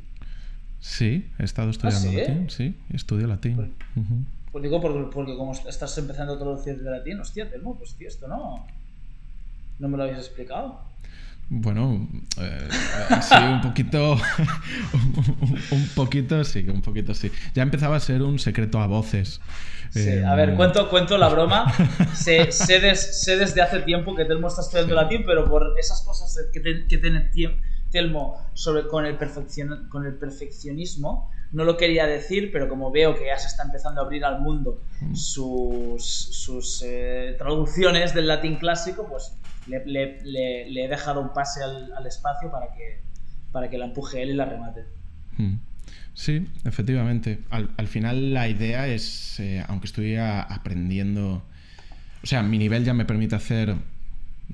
[0.81, 3.55] Sí, he estado estudiando ¿Ah, latín, sí, estudio latín.
[3.55, 3.68] Pues,
[4.53, 8.27] pues digo, porque, como estás empezando a traducir de latín, hostia, Telmo, pues tío, esto
[8.27, 8.67] no,
[9.79, 10.81] no me lo habéis explicado.
[11.53, 12.09] Bueno,
[12.41, 12.69] eh,
[13.23, 14.13] sí, un poquito,
[15.73, 17.33] un, poquito, sí, un poquito sí.
[17.55, 19.41] Ya empezaba a ser un secreto a voces.
[19.91, 21.73] Sí, a ver, cuento, cuento la broma.
[22.15, 22.79] sé, sé,
[23.37, 27.31] desde hace tiempo que Telmo está estudiando latín, pero por esas cosas que, que tiene
[27.90, 33.16] Telmo sobre, con, el perfeccion, con el perfeccionismo, no lo quería decir, pero como veo
[33.16, 35.14] que ya se está empezando a abrir al mundo mm.
[35.14, 42.50] sus, sus eh, traducciones del latín clásico, pues le, he dejado un pase al, espacio
[42.50, 43.00] para que,
[43.53, 44.85] para que la empuje él y la remate.
[45.37, 45.57] Hmm.
[46.14, 47.40] Sí, efectivamente.
[47.50, 51.42] Al, final la idea es, eh, aunque estoy aprendiendo,
[52.22, 53.74] o sea, mi nivel ya me permite hacer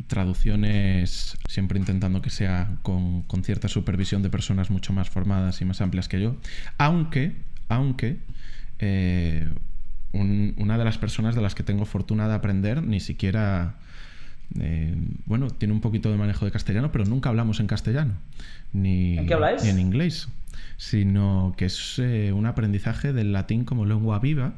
[0.06, 5.80] traducciones siempre intentando que sea con, cierta supervisión de personas mucho más formadas y más
[5.80, 6.36] amplias que yo,
[6.78, 7.36] aunque,
[7.68, 8.18] aunque
[8.78, 9.48] eh,
[10.12, 13.76] una de las personas de las que tengo fortuna de aprender ni siquiera
[14.60, 18.14] eh, bueno, tiene un poquito de manejo de castellano, pero nunca hablamos en castellano.
[18.72, 19.62] Ni, ¿En qué habláis?
[19.62, 20.28] Ni en inglés.
[20.76, 24.54] Sino que es eh, un aprendizaje del latín como lengua viva.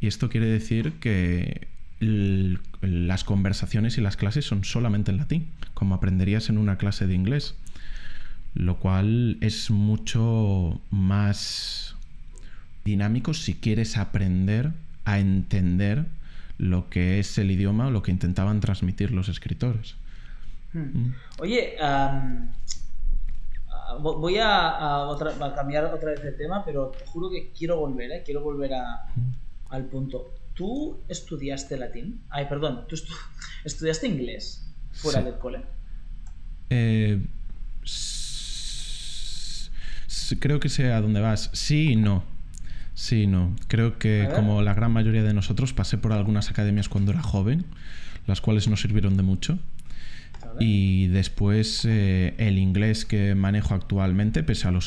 [0.00, 1.68] Y esto quiere decir que
[2.00, 7.14] las conversaciones y las clases son solamente en latín, como aprenderías en una clase de
[7.14, 7.54] inglés.
[8.54, 11.94] Lo cual es mucho más
[12.84, 14.72] dinámico si quieres aprender
[15.04, 16.06] a entender
[16.58, 19.94] lo que es el idioma o lo que intentaban transmitir los escritores.
[20.72, 20.80] Hmm.
[20.80, 21.14] Mm.
[21.38, 21.76] Oye,
[24.00, 25.06] voy a,
[25.54, 28.22] cambiar otra vez de tema, pero te juro que quiero volver, ¿eh?
[28.24, 29.72] quiero volver mm.
[29.72, 30.39] al punto.
[30.54, 32.20] ¿Tú estudiaste latín?
[32.28, 32.96] Ay, perdón, ¿tú
[33.64, 35.62] estudiaste inglés fuera del cole?
[36.68, 37.20] Eh,
[40.38, 41.50] creo que sé a dónde vas.
[41.52, 42.24] Sí y no.
[42.94, 43.56] Sí, no.
[43.68, 47.64] Creo que como la gran mayoría de nosotros pasé por algunas academias cuando era joven,
[48.26, 49.58] las cuales no sirvieron de mucho.
[50.58, 54.80] Y después eh, el inglés que manejo actualmente, pese a lo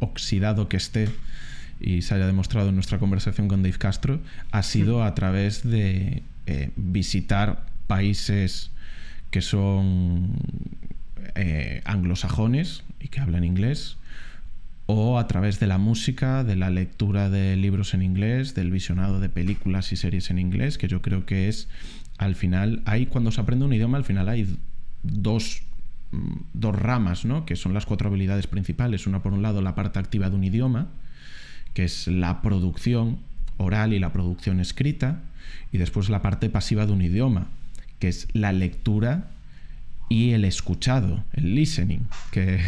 [0.00, 1.08] oxidado, que esté
[1.80, 6.22] y se haya demostrado en nuestra conversación con Dave Castro, ha sido a través de
[6.46, 8.70] eh, visitar países
[9.30, 10.32] que son
[11.34, 13.96] eh, anglosajones y que hablan inglés,
[14.86, 19.20] o a través de la música, de la lectura de libros en inglés, del visionado
[19.20, 21.68] de películas y series en inglés, que yo creo que es,
[22.18, 24.58] al final, hay cuando se aprende un idioma, al final hay
[25.02, 25.62] dos,
[26.52, 27.46] dos ramas, ¿no?
[27.46, 29.06] que son las cuatro habilidades principales.
[29.06, 30.88] Una, por un lado, la parte activa de un idioma,
[31.74, 33.18] que es la producción
[33.56, 35.22] oral y la producción escrita,
[35.72, 37.48] y después la parte pasiva de un idioma,
[37.98, 39.30] que es la lectura
[40.08, 42.00] y el escuchado, el listening,
[42.32, 42.60] que,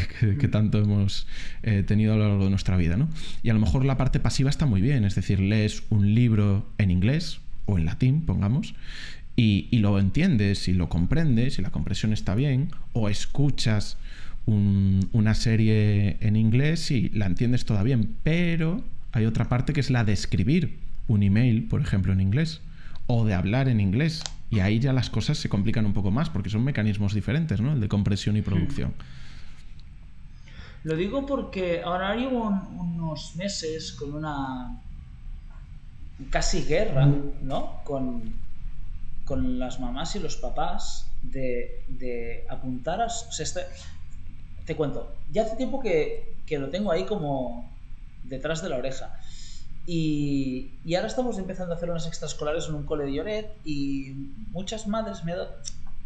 [0.51, 1.27] tanto hemos
[1.65, 2.97] eh, tenido a lo largo de nuestra vida.
[2.97, 3.09] ¿no?
[3.43, 6.69] Y a lo mejor la parte pasiva está muy bien, es decir, lees un libro
[6.79, 8.75] en inglés o en latín, pongamos,
[9.35, 13.97] y, lo entiendes y lo comprendes y la comprensión está bien, o escuchas
[14.47, 19.91] una serie en inglés y la entiendes toda bien, pero hay otra parte que es
[19.91, 20.79] la de escribir
[21.09, 22.61] un email, por ejemplo, en inglés,
[23.07, 26.29] o de hablar en inglés y ahí ya las cosas se complican un poco más
[26.29, 27.73] porque son mecanismos diferentes, ¿no?
[27.73, 28.91] El de compresión y producción.
[28.91, 29.23] Hmm.
[30.85, 34.79] Lo digo porque ahora llevo unos meses con una
[36.31, 37.07] casi guerra,
[37.43, 37.81] ¿no?
[37.85, 38.35] Con,
[39.25, 43.09] con las mamás y los papás de, apuntar a...
[44.67, 47.71] te cuento, ya hace tiempo que, que lo tengo ahí como
[48.25, 49.19] detrás de la oreja.
[49.87, 54.13] Y, ahora estamos empezando a hacer unas extraescolares en un cole de Lloret y
[54.53, 55.49] muchas madres me dan...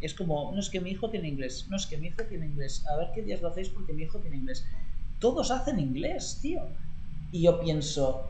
[0.01, 2.45] Es como, no es que mi hijo tiene inglés, no es que mi hijo tiene
[2.45, 4.67] inglés, a ver qué días lo hacéis porque mi hijo tiene inglés.
[5.21, 6.61] Todos hacen inglés, tío.
[7.33, 8.29] Y yo pienso,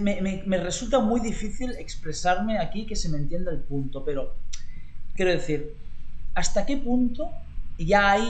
[0.00, 4.34] me, me, resulta muy difícil expresarme aquí que se me entienda el punto, pero
[5.14, 5.76] quiero decir,
[6.34, 7.30] ¿hasta qué punto
[7.78, 8.28] ya hay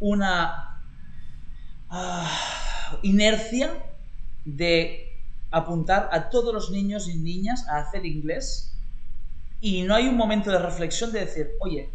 [0.00, 0.82] una
[1.88, 3.72] ah, inercia
[4.44, 8.76] de apuntar a todos los niños y niñas a hacer inglés
[9.60, 11.90] y no hay un momento de reflexión de decir, oye,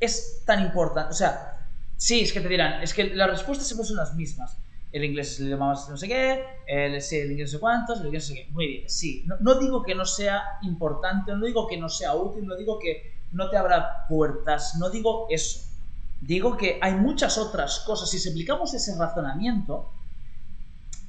[0.00, 1.66] es tan importante, o sea,
[1.96, 4.56] sí, es que te dirán, es que las respuestas siempre son las mismas,
[4.92, 8.00] el inglés es el idioma más no sé qué, el, el inglés no sé cuántos,
[8.00, 8.50] el inglés no sé qué.
[8.50, 9.22] Muy bien, sí.
[9.26, 12.78] No, no, digo que no sea importante, no digo que no sea útil, no digo
[12.78, 15.69] que no te abra puertas, no digo eso.
[16.20, 18.10] Digo que hay muchas otras cosas.
[18.10, 19.90] Si aplicamos ese razonamiento,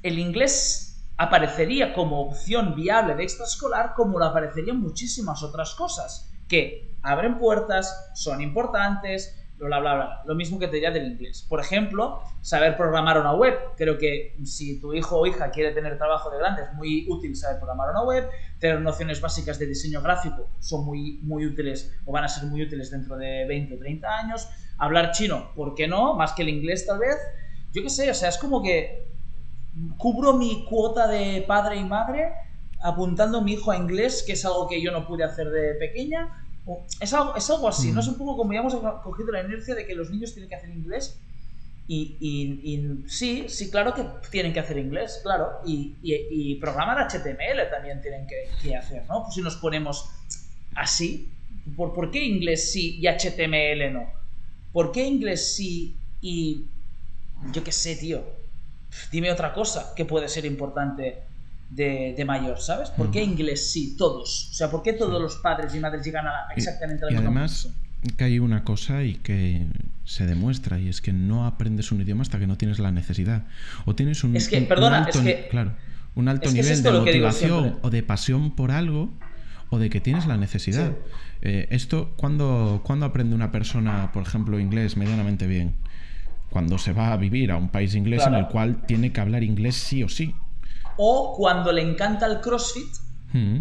[0.02, 6.96] el inglés aparecería como opción viable de extraescolar como lo aparecerían muchísimas otras cosas que
[7.02, 10.22] abren puertas, son importantes, bla, bla, bla.
[10.26, 11.46] Lo mismo que te diría del inglés.
[11.48, 13.56] Por ejemplo, saber programar una web.
[13.76, 17.36] Creo que si tu hijo o hija quiere tener trabajo de grande, es muy útil
[17.36, 18.28] saber programar una web.
[18.58, 22.62] Tener nociones básicas de diseño gráfico son muy, muy útiles o van a ser muy
[22.62, 24.48] útiles dentro de 20 o 30 años.
[24.84, 26.14] Hablar chino, ¿por qué no?
[26.14, 27.16] Más que el inglés tal vez.
[27.72, 29.06] Yo qué sé, o sea, es como que
[29.96, 32.32] cubro mi cuota de padre y madre
[32.82, 35.74] apuntando a mi hijo a inglés, que es algo que yo no pude hacer de
[35.74, 36.42] pequeña
[37.00, 38.00] es algo, es algo así, ¿no?
[38.00, 40.54] Es un poco como ya hemos cogido la inercia de que los niños tienen que
[40.54, 41.18] hacer inglés.
[41.88, 45.60] Y, y, sí, sí, claro que tienen que hacer inglés, claro.
[45.66, 49.24] Y, y programar HTML también tienen que, hacer, ¿no?
[49.24, 50.08] Pues si nos ponemos
[50.76, 51.32] así,
[51.76, 54.21] ¿por, ¿por qué inglés sí y HTML no?
[54.72, 56.64] ¿Por qué inglés sí y
[57.52, 58.22] yo qué sé, tío?
[59.10, 61.22] Dime otra cosa que puede ser importante
[61.70, 62.90] de, mayor, ¿sabes?
[62.90, 64.50] ¿Por qué inglés sí, todos?
[64.50, 67.68] O sea, ¿por qué todos los padres y madres llegan a exactamente la y además
[68.16, 69.66] que hay una cosa y que
[70.04, 73.44] se demuestra y es que no aprendes un idioma hasta que no tienes la necesidad
[73.84, 75.72] o tienes un, es que, perdona, alto, es que, claro,
[76.14, 79.10] un alto nivel de motivación o de pasión por algo
[79.72, 80.92] o de que tienes la necesidad.
[81.40, 85.76] Eh, esto, cuando cuando aprende una persona, por ejemplo, inglés medianamente bien?
[86.50, 89.42] Cuando se va a vivir a un país inglés en el cual tiene que hablar
[89.42, 90.34] inglés sí o sí
[90.96, 92.94] o cuando le encanta el CrossFit
[93.32, 93.58] hmm.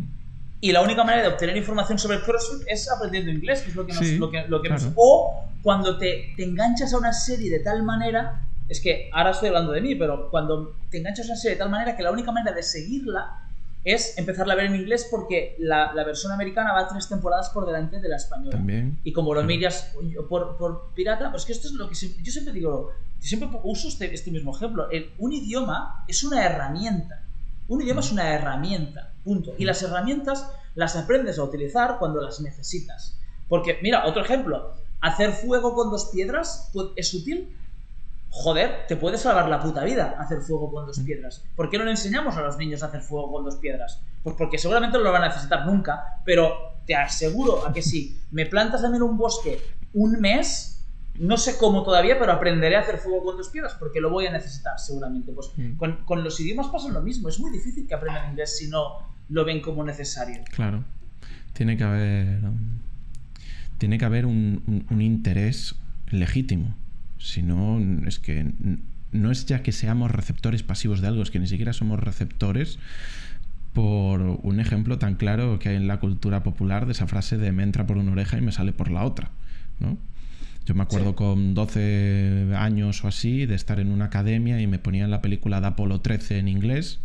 [0.59, 3.75] y la única manera de obtener información sobre el CrossFit es aprendiendo inglés, que es
[3.75, 4.07] lo que nos...
[4.13, 8.41] lo que, lo que o cuando te, te enganchas a una serie de tal manera,
[8.67, 11.59] es que ahora estoy hablando de mí, pero cuando te enganchas a una serie de
[11.59, 13.50] tal manera que la única manera de seguirla
[13.83, 17.65] es empezarla a ver en inglés porque la, la, versión americana va tres temporadas por
[17.65, 18.51] delante de la española.
[18.51, 18.99] También.
[19.03, 19.93] Y como lo miras
[20.29, 24.13] por, por, pirata, pues que esto es lo que yo siempre digo, siempre uso este,
[24.13, 24.89] este mismo ejemplo.
[24.91, 27.23] El, un idioma es una herramienta.
[27.67, 29.53] Un idioma es una herramienta, punto.
[29.57, 33.19] Y las herramientas las aprendes a utilizar cuando las necesitas.
[33.47, 37.55] Porque, mira, otro ejemplo, hacer fuego con dos piedras pues, es útil
[38.31, 41.43] joder, te puede salvar la puta vida hacer fuego con dos piedras.
[41.55, 44.01] ¿Por qué no le enseñamos a los niños a hacer fuego con dos piedras?
[44.23, 48.19] Pues porque seguramente no lo van a necesitar nunca, pero te aseguro a que si
[48.31, 49.59] me plantas también un bosque
[49.93, 50.87] un mes,
[51.19, 54.27] no sé cómo todavía, pero aprenderé a hacer fuego con dos piedras porque lo voy
[54.27, 55.33] a necesitar seguramente.
[55.33, 55.75] Pues mm.
[56.05, 59.43] con, los idiomas pasa lo mismo, es muy difícil que aprendan inglés si no lo
[59.43, 60.41] ven como necesario.
[60.51, 60.85] Claro,
[61.51, 62.79] tiene que haber, um,
[63.77, 65.75] tiene que haber un interés
[66.09, 66.75] legítimo
[67.21, 68.51] si no, es que
[69.11, 72.79] no es ya que seamos receptores pasivos de algo, es que ni siquiera somos receptores
[73.73, 77.51] por un ejemplo tan claro que hay en la cultura popular de esa frase de
[77.51, 79.29] me entra por una oreja y me sale por la otra,
[79.79, 79.97] ¿no?
[80.65, 84.77] Yo me acuerdo con 12 años o así de estar en una academia y me
[84.77, 86.99] ponían la película de Apolo 13 en inglés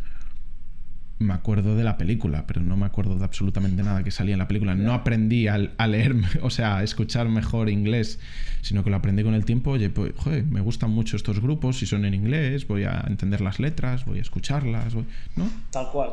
[1.19, 4.39] me acuerdo de la película, pero no me acuerdo de absolutamente nada que salía en
[4.39, 4.75] la película.
[4.75, 8.21] No aprendí a, leer, o sea, a escuchar mejor inglés,
[8.61, 9.71] sino que lo aprendí con el tiempo.
[9.71, 13.41] Oye, pues, joder, me gustan mucho estos grupos, si son en inglés, voy a entender
[13.41, 15.49] las letras, voy a escucharlas, ¿no?
[15.71, 16.11] Tal cual,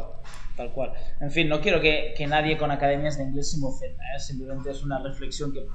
[0.56, 0.94] tal cual.
[1.20, 4.20] En fin, no quiero que, nadie con academias de inglés se me ofenda, ¿eh?
[4.20, 5.66] simplemente es una reflexión que,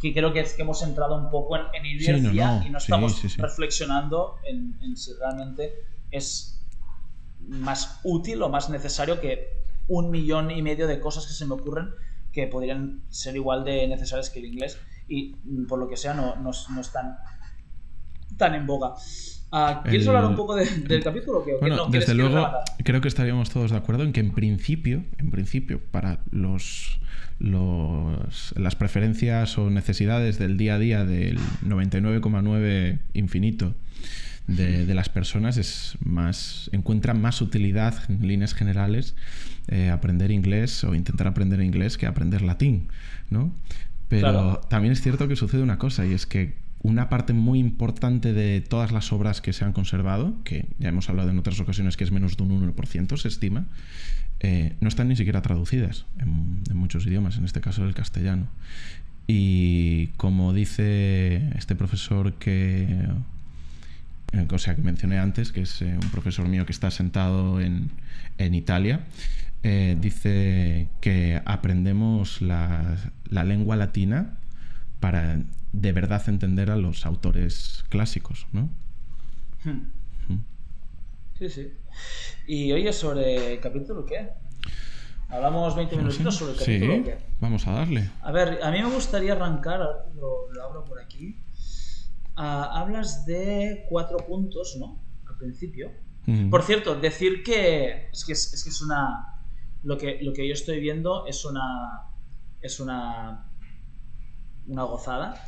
[0.00, 3.36] que, creo que, es que hemos entrado un poco en, en inercia y no estamos
[3.36, 5.72] reflexionando en, en si realmente
[6.12, 6.61] es
[7.48, 9.48] más útil o más necesario que
[9.88, 11.90] un millón y medio de cosas que se me ocurren
[12.32, 14.78] que podrían ser igual de necesarias que el inglés
[15.08, 17.16] y mm, por lo que sea no, no, están
[18.36, 18.94] tan en boga.
[19.54, 21.44] Ah, ¿Quieres hablar un poco del capítulo?
[21.60, 22.48] bueno, desde luego
[22.82, 26.98] creo que estaríamos todos de acuerdo en que en principio, en principio, para los,
[27.38, 33.74] los, las preferencias o necesidades del día a día del 99,9 infinito
[34.46, 39.14] de, las personas es más encuentran más utilidad en líneas generales
[39.68, 42.88] eh, aprender inglés o intentar aprender inglés que aprender latín,
[43.30, 43.54] ¿no?
[44.08, 48.32] Pero también es cierto que sucede una cosa y es que una parte muy importante
[48.34, 51.96] de todas las obras que se han conservado, que ya hemos hablado en otras ocasiones
[51.96, 53.66] que es menos de un 1%, se estima,
[54.40, 58.48] eh, no están ni siquiera traducidas en, en, muchos idiomas, en este caso el castellano.
[59.26, 63.06] Y como dice este profesor que
[64.50, 67.90] o sea, que mencioné antes, que es eh, un profesor mío que está sentado en,
[68.38, 69.06] Italia,
[69.62, 72.96] eh, dice que aprendemos la,
[73.30, 74.38] lengua latina
[74.98, 75.38] para
[75.72, 78.68] de verdad entender a los autores clásicos, ¿no?
[79.64, 80.02] Hmm.
[81.38, 81.72] Sí, sí.
[82.46, 84.28] Y oye, sobre el capítulo, ¿qué?
[85.28, 86.94] Hablamos 20 minutitos sobre el capítulo.
[87.04, 88.10] Sí, vamos a darle.
[88.22, 89.80] A ver, a mí me gustaría arrancar,
[90.14, 91.36] lo, lo abro por aquí.
[92.36, 95.02] Ah, hablas de cuatro puntos, ¿no?
[95.28, 95.90] Al principio.
[96.50, 99.44] Por cierto, decir que es que es, que es una.
[99.82, 102.10] Lo que, lo que yo estoy viendo es una.
[102.60, 103.50] Es una.
[104.66, 105.44] Una gozada.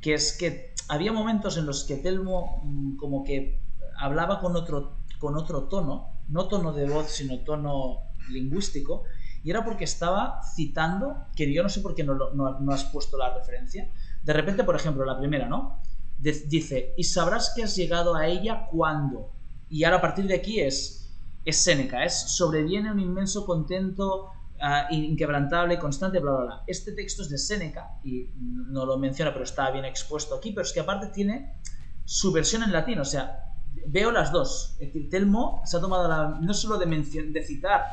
[0.00, 3.60] Que es que había momentos en los que Telmo, mm, como que
[3.96, 7.98] hablaba con otro, con otro tono, no tono de voz, sino tono
[8.30, 9.04] lingüístico,
[9.42, 13.18] y era porque estaba citando, que yo no sé por qué no, no, has puesto
[13.18, 13.90] la referencia.
[14.22, 15.82] De repente, por ejemplo, la primera, ¿no?
[16.18, 19.32] Dice, y sabrás que has llegado a ella cuando.
[19.68, 21.12] Y ahora a partir de aquí es,
[21.44, 26.64] es Séneca, es sobreviene un inmenso contento uh, inquebrantable, constante, bla, bla, bla.
[26.66, 30.62] Este texto es de Séneca, y no lo menciona, pero está bien expuesto aquí, pero
[30.62, 31.60] es que aparte tiene
[32.04, 33.54] su versión en latín, o sea,
[33.86, 34.76] veo las dos.
[35.10, 37.84] Telmo se ha tomado la, no solo de, de citar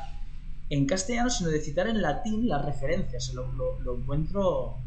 [0.70, 3.34] en castellano, sino de citar en latín las referencias.
[3.34, 4.78] Lo, lo, encuentro,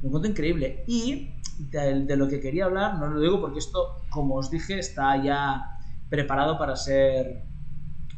[0.00, 0.84] lo encuentro increíble.
[0.86, 5.22] Y de, lo que quería hablar, no lo digo porque esto, como os dije, está
[5.22, 5.78] ya
[6.08, 7.44] preparado para ser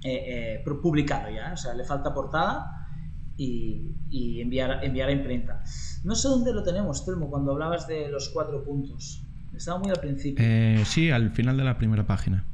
[0.05, 1.53] eh, eh, publicado ya.
[1.53, 2.89] O sea, le falta portada
[3.37, 5.63] y, y, enviar, enviar a imprenta.
[6.05, 9.23] No sé dónde lo tenemos, Telmo, cuando hablabas de los cuatro puntos.
[9.55, 10.45] Estaba muy al principio.
[10.47, 12.45] Eh, sí, al final de la primera página.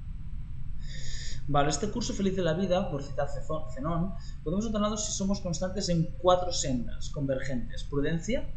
[1.48, 3.26] Vale, este curso Feliz de la Vida, por citar
[3.74, 4.12] Zenón,
[4.44, 7.82] podemos ordenarnos si somos constantes en cuatro sendas convergentes.
[7.84, 8.48] Prudencia,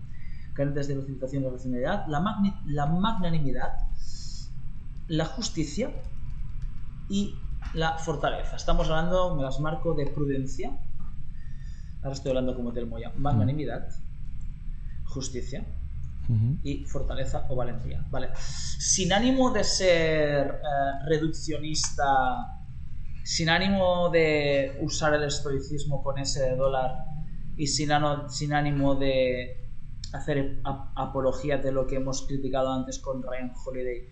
[0.55, 2.23] carentes de precipitación y racionalidad, la,
[2.65, 3.73] la magnanimidad,
[5.07, 5.91] la justicia
[7.09, 7.35] y
[7.73, 8.55] la fortaleza.
[8.55, 10.71] Estamos hablando, me las marco, de prudencia.
[12.01, 13.11] Ahora estoy hablando como del Moya.
[13.17, 13.89] Magnanimidad,
[15.05, 15.65] justicia,
[16.63, 18.03] y fortaleza o valentía.
[18.09, 18.29] Vale.
[18.35, 22.63] Sin ánimo de ser eh, reduccionista,
[23.23, 27.05] sin ánimo de usar el estoicismo con ese dólar
[27.57, 27.89] y sin,
[28.29, 29.64] sin ánimo de
[30.15, 30.61] hacer
[30.95, 34.09] apología de lo que hemos criticado antes con Ryan Holiday.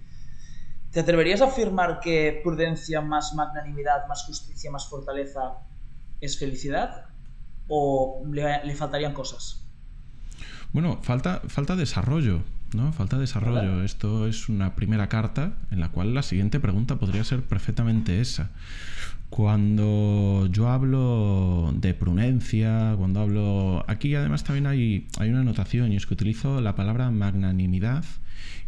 [0.92, 5.58] ¿Te atreverías a afirmar que prudencia más magnanimidad, más justicia, más fortaleza
[6.22, 7.06] es felicidad?
[7.68, 9.66] ¿O le faltarían cosas?
[10.72, 12.42] Bueno, falta, falta desarrollo,
[12.74, 12.94] ¿no?
[12.94, 13.84] Falta desarrollo.
[13.84, 18.52] Esto es una primera carta en la cual la siguiente pregunta podría ser perfectamente esa.
[19.34, 23.84] Cuando yo hablo de prudencia, cuando hablo...
[23.88, 28.06] Aquí además también hay, hay una anotación y es que utilizo la palabra magnanimidad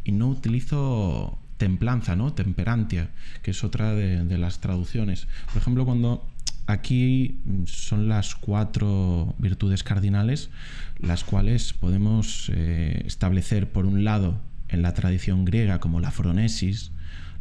[0.04, 2.34] y no utilizo templanza, ¿no?
[2.34, 3.12] Temperantia,
[3.44, 5.28] que es otra de, las traducciones.
[5.54, 6.28] Por ejemplo, cuando
[6.66, 10.50] Aquí son las cuatro virtudes cardinales,
[10.98, 16.92] las cuales podemos eh, establecer por un lado en la tradición griega como la fronesis,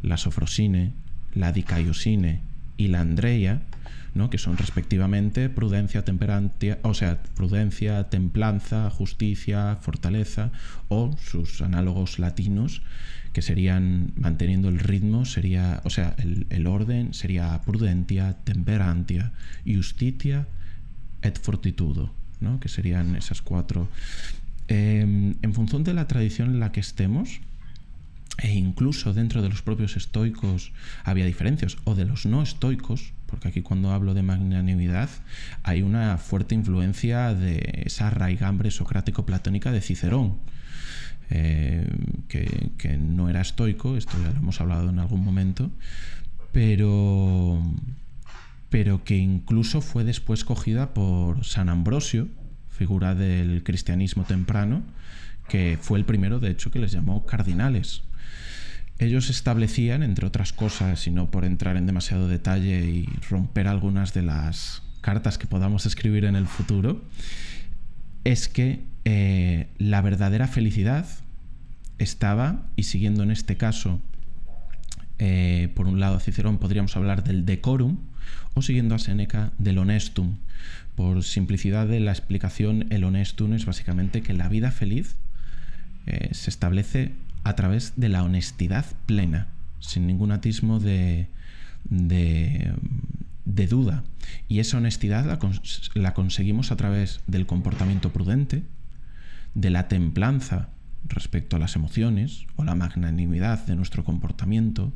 [0.03, 0.93] la sofrosine,
[1.33, 3.61] la dicaiosine y la andreia,
[4.13, 4.29] ¿no?
[4.29, 10.51] que son respectivamente prudencia, temperancia, o sea, prudencia, templanza, justicia, fortaleza,
[10.87, 12.81] o sus análogos latinos,
[13.33, 19.33] que serían manteniendo el ritmo, sería, o sea, el, orden sería prudentia, temperantia,
[19.65, 20.47] justitia
[21.21, 22.61] et fortitudo, ¿no?
[22.61, 23.89] que serían esas cuatro.
[24.69, 27.41] Em, en función de la tradición en la que estemos,
[28.37, 30.73] e incluso dentro de los propios estoicos
[31.03, 35.09] había diferencias, o de los no estoicos, porque aquí cuando hablo de magnanimidad
[35.63, 40.39] hay una fuerte influencia de esa raigambre socrático-platónica de Cicerón
[41.29, 41.87] eh,
[42.27, 45.71] que, no era estoico, esto ya lo hemos hablado en algún momento,
[46.51, 47.61] pero,
[48.69, 52.27] pero que incluso fue después cogida por San Ambrosio,
[52.69, 54.83] figura del cristianismo temprano,
[55.47, 58.03] que fue el primero, de hecho, que les llamó cardinales.
[58.97, 64.13] Ellos establecían, entre otras cosas, y no por entrar en demasiado detalle y romper algunas
[64.13, 67.03] de las cartas que podamos escribir en el futuro,
[68.23, 71.05] es que eh, la verdadera felicidad
[71.99, 73.99] estaba, y siguiendo en este caso,
[75.19, 77.97] eh, por un lado a Cicerón podríamos hablar del decorum,
[78.53, 80.37] o siguiendo a Séneca del honestum.
[80.95, 85.17] Por simplicidad de la explicación, el honestum es básicamente que la vida feliz
[86.07, 87.11] eh, se establece
[87.45, 89.47] a través de la honestidad plena,
[89.79, 91.29] sin ningún atismo de,
[91.85, 92.73] de,
[93.67, 94.03] duda.
[94.47, 95.39] Y esa honestidad
[95.93, 98.63] la conseguimos a través del comportamiento prudente,
[99.53, 100.69] de la templanza
[101.07, 104.91] respecto a las emociones o la magnanimidad de nuestro comportamiento,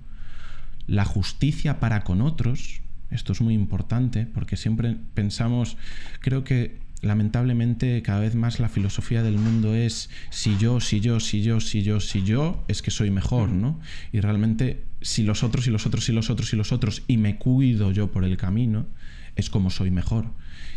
[0.88, 2.82] la justicia para con otros,
[3.12, 5.78] esto es muy importante porque siempre pensamos,
[6.20, 11.20] creo que lamentablemente cada vez más la filosofía del mundo es si yo, si yo,
[11.20, 13.80] si yo, si yo, si yo, es que soy mejor, ¿no?
[14.12, 17.18] Y realmente si los otros y los otros y los otros y los otros y
[17.18, 18.88] me cuido yo por el camino,
[19.36, 20.26] es como soy mejor.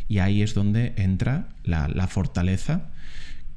[0.09, 2.91] Y ahí es donde entra la, fortaleza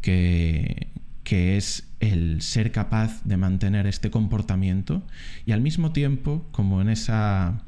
[0.01, 0.87] que,
[1.23, 5.05] que es el ser capaz de mantener este comportamiento
[5.45, 7.63] y al mismo tiempo, como en esa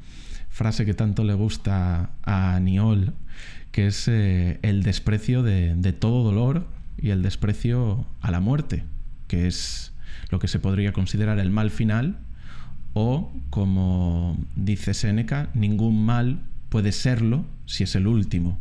[0.48, 3.14] frase que tanto le gusta a Niol,
[3.78, 6.66] que es eh, el desprecio de, todo dolor
[7.00, 8.82] y el desprecio a la muerte,
[9.28, 9.92] que es
[10.30, 12.18] lo que se podría considerar el mal final,
[12.92, 18.58] o, como dice Séneca, ningún mal puede serlo si es el último.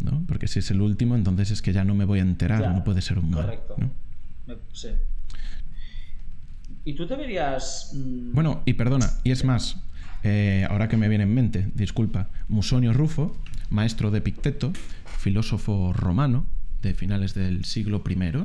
[0.00, 0.22] ¿no?
[0.28, 2.84] Porque si es el último, entonces es que ya no me voy a enterar, no
[2.84, 3.46] puede ser un mal.
[3.46, 3.76] Correcto.
[4.74, 4.90] Sí.
[6.84, 7.92] ¿Y tú deberías...?
[7.94, 9.82] Mm, bueno, y perdona, y es más,
[10.28, 13.36] eh, ahora que me viene en mente, disculpa, Musonio Rufo
[13.70, 14.72] maestro de Picteto,
[15.18, 16.46] filósofo romano
[16.82, 18.44] de finales del siglo I,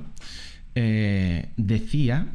[0.76, 2.28] eh, decía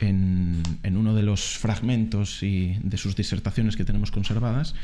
[0.00, 4.74] en, uno de los fragmentos y de sus disertaciones que tenemos conservadas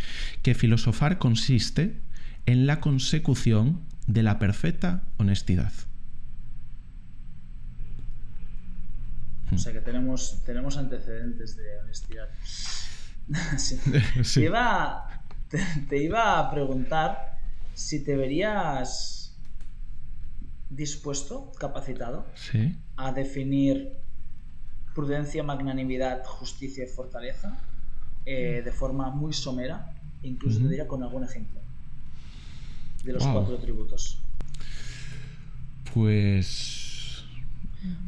[0.43, 1.99] que filosofar consiste
[2.45, 5.73] en la consecución de la perfecta honestidad.
[9.51, 12.29] O sea que tenemos, tenemos antecedentes de honestidad.
[15.89, 17.39] te, iba a preguntar
[17.75, 19.37] si te verías
[20.69, 22.27] dispuesto, capacitado,
[22.97, 23.97] a definir
[24.95, 27.59] prudencia, magnanimidad, justicia y fortaleza
[28.27, 31.61] eh, de forma muy somera, incluso te diría con algún ejemplo
[33.05, 34.21] de los cuatro tributos.
[35.95, 37.25] Pues.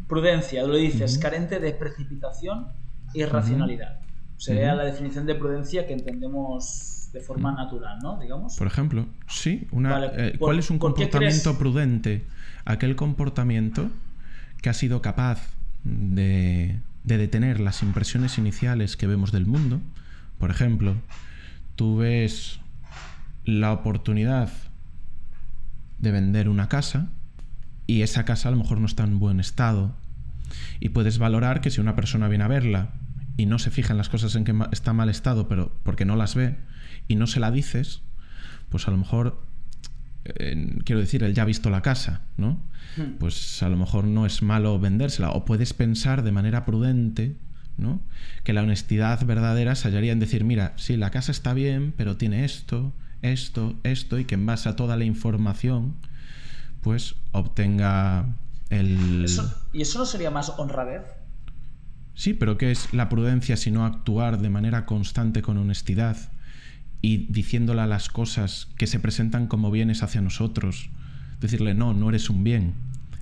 [0.07, 2.69] Prudencia, lo dices, carente de precipitación
[3.15, 4.02] y racionalidad.
[4.43, 8.19] Sería la definición de prudencia que entendemos de forma natural, ¿no?
[8.19, 8.57] Digamos.
[8.57, 9.69] Por ejemplo, sí.
[9.71, 12.25] Una, eh, ¿Cuál es un comportamiento prudente?
[12.65, 13.89] Aquel comportamiento
[14.61, 15.39] que ha sido capaz
[15.85, 19.81] de, de detener las impresiones iniciales que vemos del mundo.
[20.39, 20.97] Por ejemplo,
[21.77, 22.59] tú ves
[23.45, 24.51] la oportunidad
[26.01, 27.11] de vender una casa
[27.87, 29.95] y esa casa a lo mejor no está en buen estado
[30.81, 32.91] y puedes valorar que si una persona viene a verla
[33.37, 36.17] y no se fija en las cosas en que está mal estado, pero porque no
[36.17, 36.57] las ve,
[37.09, 38.03] y no se la dices,
[38.69, 39.43] pues a lo mejor,
[40.85, 42.63] quiero decir, él ya ha visto la casa, ¿no?
[42.97, 43.19] Hmm.
[43.19, 47.37] Pues a lo mejor no es malo vendérsela, o puedes pensar de manera prudente,
[47.77, 48.01] ¿no?
[48.45, 52.17] Que la honestidad verdadera se hallaría en decir, mira, sí, la casa está bien, pero
[52.17, 55.97] tiene esto, esto, esto, y que en base a toda la información,
[56.83, 58.27] pues obtenga
[58.69, 59.27] el...
[59.73, 61.03] ¿Y eso no sería más honradez?
[62.15, 66.17] Sí, pero ¿qué es la prudencia si no actuar de manera constante con honestidad
[67.01, 70.91] y diciéndole las cosas que se presentan como bienes hacia nosotros?
[71.41, 72.75] Decirle, no, no eres un bien,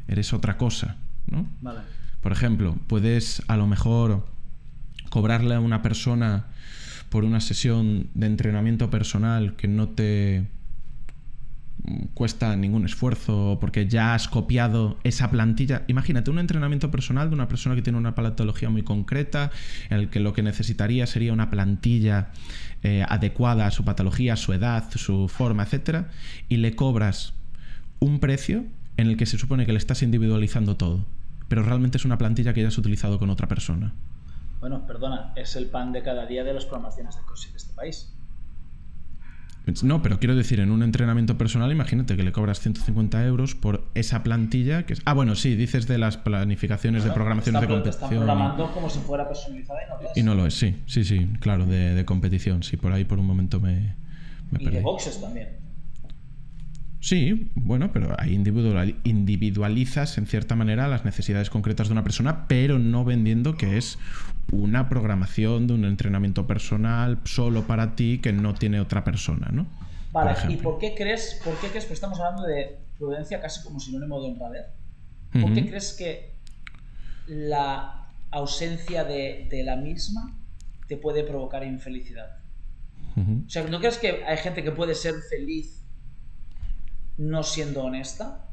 [0.08, 0.96] eres otra cosa,
[1.30, 1.46] ¿no?
[2.20, 4.26] Por ejemplo, puedes a lo mejor
[5.08, 6.46] cobrarle a una persona
[7.08, 10.46] por una sesión de entrenamiento personal que no te
[12.14, 15.82] cuesta ningún esfuerzo porque ya has copiado esa plantilla.
[15.88, 19.50] Imagínate un entrenamiento personal de una persona que tiene una patología muy concreta,
[19.88, 22.28] en el que lo que necesitaría sería una plantilla
[22.82, 26.06] eh, adecuada a su patología, su edad, su forma, etc.
[26.48, 27.34] Y le cobras
[27.98, 28.64] un precio
[28.96, 31.06] en el que se supone que le estás individualizando todo,
[31.48, 33.94] pero realmente es una plantilla que ya has utilizado con otra persona.
[34.60, 37.72] Bueno, perdona, es el pan de cada día de las programaciones de CrossFit de este
[37.72, 38.12] país.
[39.82, 43.86] No, pero quiero decir, en un entrenamiento personal, imagínate que le cobras 150 euros por
[43.94, 45.02] esa plantilla que es...
[45.04, 48.04] Ah, bueno, sí, dices de las planificaciones de programaciones de competición.
[48.04, 50.16] Están programando como si fuera personalizada y no lo es.
[50.16, 52.62] Y no lo es, sí, sí, sí, claro, de, competición.
[52.62, 53.94] Sí, por ahí por un momento me,
[54.50, 55.48] me y de boxes también.
[57.00, 58.34] Sí, bueno, pero ahí
[59.04, 63.98] individualizas en cierta manera las necesidades concretas de una persona, pero no vendiendo que es
[64.52, 69.66] una programación de un entrenamiento personal solo para ti que no tiene otra persona, ¿no?
[70.12, 73.78] Vale, ¿y por qué crees, por qué crees, pues estamos hablando de prudencia casi como
[73.78, 74.66] sinónimo de honradez?
[75.32, 76.34] ¿Por qué crees que
[77.28, 80.36] la ausencia de, la misma
[80.88, 82.38] te puede provocar infelicidad?
[83.16, 85.84] O sea, ¿no crees que hay gente que puede ser feliz
[87.18, 88.46] no siendo honesta?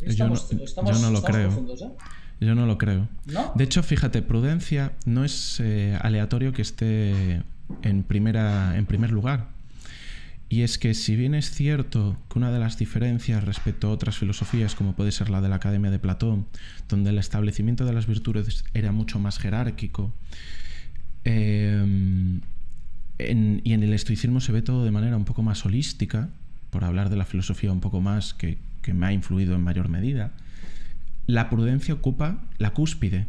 [0.00, 0.58] Estamos, yo
[1.00, 1.50] no, lo creo.
[1.50, 1.96] ¿eh?
[2.40, 3.08] Yo no lo creo.
[3.54, 7.42] De hecho, fíjate, prudencia no es eh, aleatorio que esté
[7.82, 9.48] en, primera, en primer lugar.
[10.48, 14.16] Y es que si bien es cierto que una de las diferencias respecto a otras
[14.16, 16.46] filosofías, como puede ser la de la Academia de Platón,
[16.88, 20.14] donde el establecimiento de las virtudes era mucho más jerárquico,
[21.24, 22.40] em,
[23.18, 26.30] y en el estoicismo se ve todo de manera un poco más holística,
[26.70, 29.88] por hablar de la filosofía un poco más que, que me ha influido en mayor
[29.88, 30.32] medida,
[31.28, 33.26] la prudencia ocupa la cúspide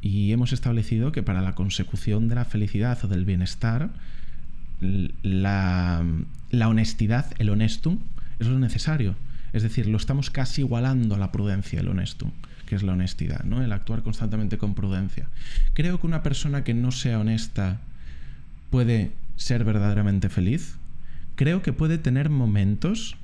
[0.00, 3.90] y hemos establecido que para la consecución de la felicidad o del bienestar,
[4.80, 6.04] la,
[6.52, 7.98] honestidad, el honestum,
[8.38, 9.16] es lo necesario.
[9.52, 12.30] Es decir, lo estamos casi igualando a la prudencia, el honestum,
[12.66, 13.60] que es la honestidad, ¿no?
[13.62, 15.28] El actuar constantemente con prudencia.
[15.74, 17.80] Creo que una persona que no sea honesta
[18.70, 20.76] puede ser verdaderamente feliz.
[21.34, 23.16] Creo que puede tener momentos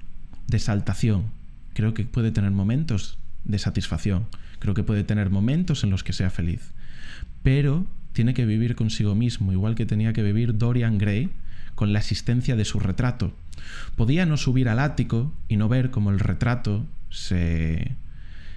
[0.48, 1.26] de saltación.
[1.72, 4.26] Creo que puede tener momentos de satisfacción.
[4.58, 6.72] Creo que puede tener momentos en los que sea feliz.
[7.42, 11.30] Pero tiene que vivir consigo mismo, igual que tenía que vivir Dorian Gray
[11.74, 13.32] con la existencia de su retrato.
[13.96, 17.94] Podía no subir al ático y no ver cómo el retrato se,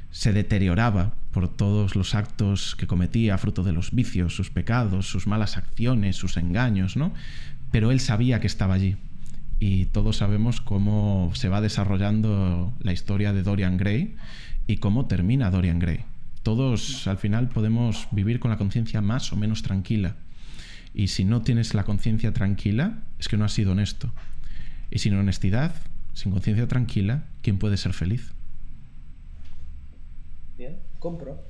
[0.09, 5.27] se deterioraba por todos los actos que cometía, fruto de los vicios, sus pecados, sus
[5.27, 7.13] malas acciones, sus engaños, ¿no?
[7.71, 8.97] Pero él sabía que estaba allí.
[9.59, 14.15] Y todos sabemos cómo se va desarrollando la historia de Dorian Gray
[14.71, 16.05] y cómo termina Dorian Gray.
[16.43, 20.15] Todos al final podemos vivir con la conciencia más o menos tranquila.
[20.93, 24.11] Y si no tienes la conciencia tranquila, es que no has sido honesto.
[24.89, 25.75] Y sin honestidad,
[26.13, 28.31] sin conciencia tranquila, ¿quién puede ser feliz?
[30.57, 31.43] Bien, compro.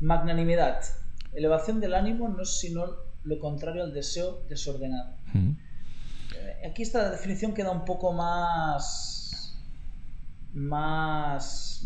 [0.00, 0.82] Magnanimidad.
[1.32, 2.86] Elevación del ánimo no es sino
[3.24, 5.16] lo contrario al deseo desordenado.
[5.34, 9.58] Eh, aquí esta definición queda un poco más.
[10.54, 11.84] más.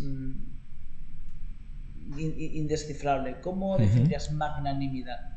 [2.17, 3.37] Indescifrable.
[3.41, 5.31] ¿Cómo definirías magnanimidad?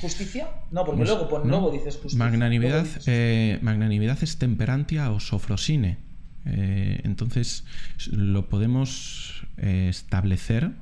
[0.00, 0.48] ¿Justicia?
[0.70, 2.18] No, porque luego, luego, dices justicia.
[2.18, 5.98] Magnanimidad, eh, magnanimidad es temperantia o sofrosine.
[6.46, 7.64] Eh, entonces
[8.10, 10.72] lo podemos eh, establecer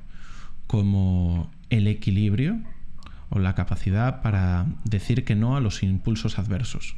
[0.67, 2.59] como el equilibrio
[3.29, 6.95] o la capacidad para decir que no a los impulsos adversos.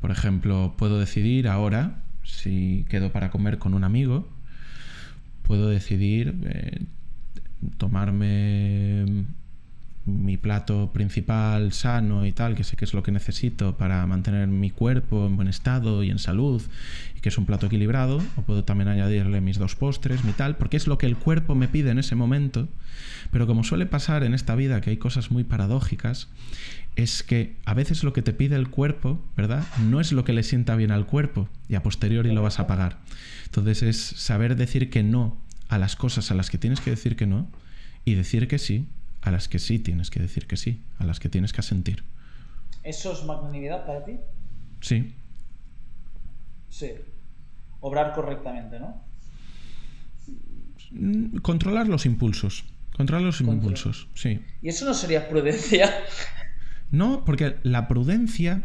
[0.00, 4.26] Por ejemplo, puedo decidir ahora si quedo para comer con un amigo
[5.50, 6.78] puedo decidir eh,
[7.76, 9.24] tomarme
[10.06, 14.48] mi plato principal sano y tal, que sé que es lo que necesito para mantener
[14.48, 16.62] mi cuerpo en buen estado y en salud,
[17.16, 20.56] y que es un plato equilibrado, o puedo también añadirle mis dos postres, mi tal,
[20.56, 22.68] porque es lo que el cuerpo me pide en ese momento,
[23.30, 26.28] pero como suele pasar en esta vida que hay cosas muy paradójicas,
[26.96, 29.64] es que a veces lo que te pide el cuerpo, ¿verdad?
[29.88, 32.66] No es lo que le sienta bien al cuerpo, y a posteriori lo vas a
[32.66, 32.98] pagar.
[33.44, 35.38] Entonces es saber decir que no
[35.68, 37.48] a las cosas a las que tienes que decir que no,
[38.04, 38.88] y decir que sí
[39.22, 42.04] a las que sí tienes que decir que sí, a las que tienes que asentir.
[42.82, 44.18] ¿Eso es magnanimidad para ti?
[44.80, 45.14] Sí.
[46.68, 46.92] Sí.
[47.80, 49.02] Obrar correctamente, ¿no?
[50.92, 52.64] Mm, controlar los impulsos.
[52.96, 54.40] Controlar los impulsos, sí.
[54.62, 55.90] ¿Y eso no sería prudencia?
[56.90, 58.64] No, porque la prudencia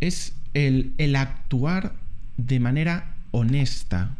[0.00, 1.94] es el, el actuar
[2.38, 4.16] de manera honesta,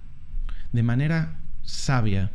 [0.72, 2.30] de manera sabia,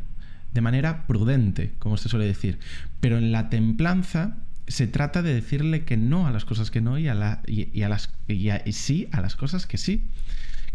[0.56, 2.58] de manera prudente, como se suele decir.
[2.98, 6.98] Pero en la templanza se trata de decirle que no a las cosas que no
[6.98, 10.08] y a, la, y, a las y, sí a las cosas que sí.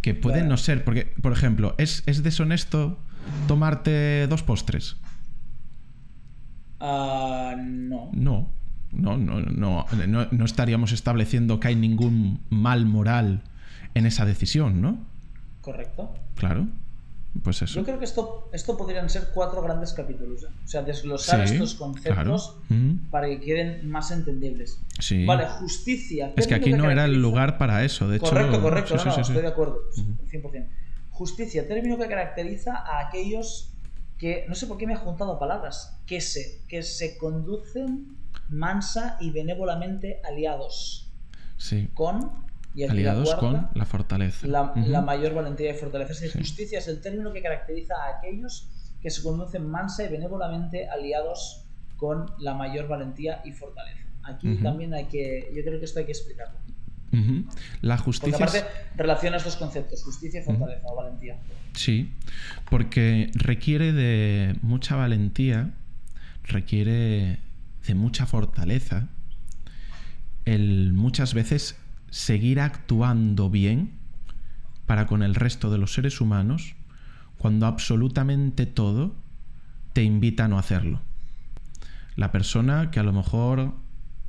[0.01, 0.83] Que pueden no ser.
[0.83, 2.99] Porque, por ejemplo, ¿es, deshonesto
[3.47, 4.95] tomarte dos postres?
[6.79, 8.09] Uh, no.
[8.13, 8.49] No.
[8.91, 13.41] No, no, no, no, no estaríamos estableciendo que hay ningún mal moral
[13.93, 14.99] en esa decisión, ¿no?
[15.61, 16.13] Correcto.
[16.35, 16.67] Claro.
[17.43, 17.79] Pues eso.
[17.79, 20.43] Yo creo que esto, esto podrían ser cuatro grandes capítulos.
[20.43, 20.47] ¿eh?
[20.63, 22.57] O sea, desglosar estos conceptos
[23.09, 24.79] para que queden más entendibles.
[24.99, 25.25] Sí.
[25.25, 26.33] Vale, justicia.
[26.35, 28.27] Es que aquí no era el lugar para eso, de hecho.
[28.27, 29.79] Correcto, correcto, no, estoy de acuerdo,
[30.29, 30.67] 100%.
[31.09, 33.73] Justicia, término que caracteriza a aquellos
[34.17, 38.17] que, no sé por qué me ha juntado palabras, que se, que se conducen
[38.49, 41.11] mansa y benévolamente aliados.
[41.57, 41.89] Sí.
[41.93, 42.50] Con
[42.89, 44.47] aliados con la fortaleza.
[44.47, 46.25] La, mayor valentía y fortaleza.
[46.25, 48.69] Es justicia es el término que caracteriza a aquellos
[49.01, 51.65] que se conocen mansa y benévolamente aliados
[51.97, 54.01] con la mayor valentía y fortaleza.
[54.23, 56.59] Aquí también hay que, yo creo que esto hay que explicarlo.
[57.81, 58.37] La justicia.
[58.37, 61.37] Porque aparte relaciona estos conceptos, justicia y fortaleza o valentía.
[61.73, 62.13] Sí,
[62.69, 65.71] porque requiere de mucha valentía,
[66.43, 67.39] requiere
[67.85, 69.09] de mucha fortaleza,
[70.45, 71.75] el muchas veces
[72.11, 73.93] seguir actuando bien
[74.85, 76.75] para con el resto de los seres humanos
[77.39, 79.15] cuando absolutamente todo
[79.93, 81.01] te invita a no hacerlo.
[82.15, 83.73] La persona que a lo mejor,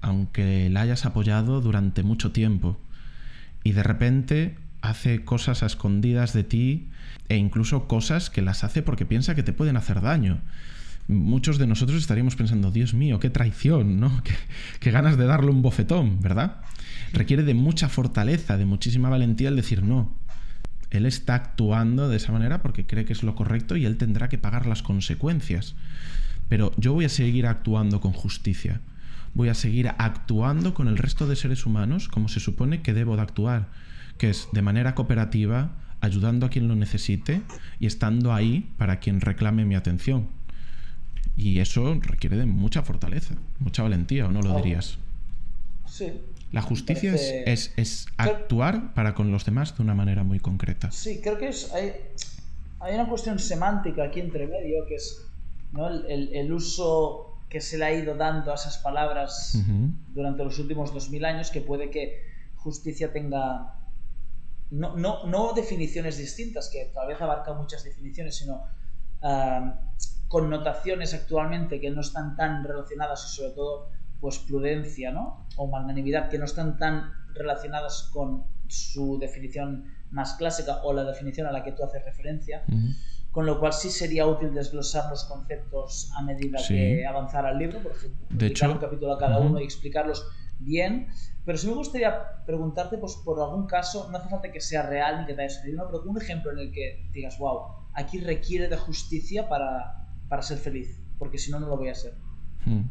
[0.01, 2.79] aunque la hayas apoyado durante mucho tiempo,
[3.65, 6.89] y de repente hace cosas a escondidas de ti
[7.29, 10.41] e incluso cosas que las hace porque piensa que te pueden hacer daño.
[11.09, 14.23] Muchos de nosotros estaríamos pensando, Dios mío, qué traición, ¿no?
[14.81, 16.61] Qué, ganas de darle un bofetón, ¿verdad?
[17.13, 20.15] Requiere de mucha fortaleza, de muchísima valentía el decir no.
[20.91, 24.29] Él está actuando de esa manera porque cree que es lo correcto y él tendrá
[24.29, 25.75] que pagar las consecuencias.
[26.49, 28.81] Pero yo voy a seguir actuando con justicia.
[29.33, 33.17] Voy a seguir actuando con el resto de seres humanos como se supone que debo
[33.17, 33.71] de actuar,
[34.19, 35.71] que es de manera cooperativa,
[36.03, 37.41] ayudando a quien lo necesite
[37.81, 40.29] y estando ahí para quien reclame mi atención.
[41.37, 44.99] Y eso requiere de mucha fortaleza, mucha valentía, ¿o no lo dirías?
[45.87, 46.13] Sí.
[46.53, 50.91] La justicia es, es, actuar para con los demás de una manera muy concreta.
[50.91, 51.93] Sí, creo que es, hay,
[52.81, 55.27] hay una cuestión semántica aquí entre medio, que es
[55.73, 55.89] ¿no?
[55.89, 59.59] el, el, uso que se le ha ido dando a esas palabras
[60.09, 62.23] durante los últimos 2000 años, que puede que
[62.57, 63.75] justicia tenga
[64.73, 68.63] no, no, no definiciones distintas, que tal vez abarca muchas definiciones, sino
[70.33, 75.47] connotaciones actualmente que no están tan relacionadas y sobre todo pues prudencia ¿no?
[75.57, 81.47] o magnanimidad que no están tan relacionadas con su definición más clásica o la definición
[81.49, 82.65] a la que tú haces referencia,
[83.31, 87.81] con lo cual sí sería útil desglosar los conceptos a medida que avanzara el libro,
[87.81, 90.27] por ejemplo, de hecho, un capítulo a cada uno y explicarlos
[90.59, 91.09] bien,
[91.45, 95.21] pero sí me gustaría preguntarte pues, por algún caso, no hace falta que sea real
[95.21, 98.69] ni que te haya sucedido, pero un ejemplo en el que digas, wow, aquí requiere
[98.69, 100.02] de justicia para,
[100.33, 102.15] para ser feliz, porque si no, no lo voy a ser.
[102.65, 102.85] Hmm.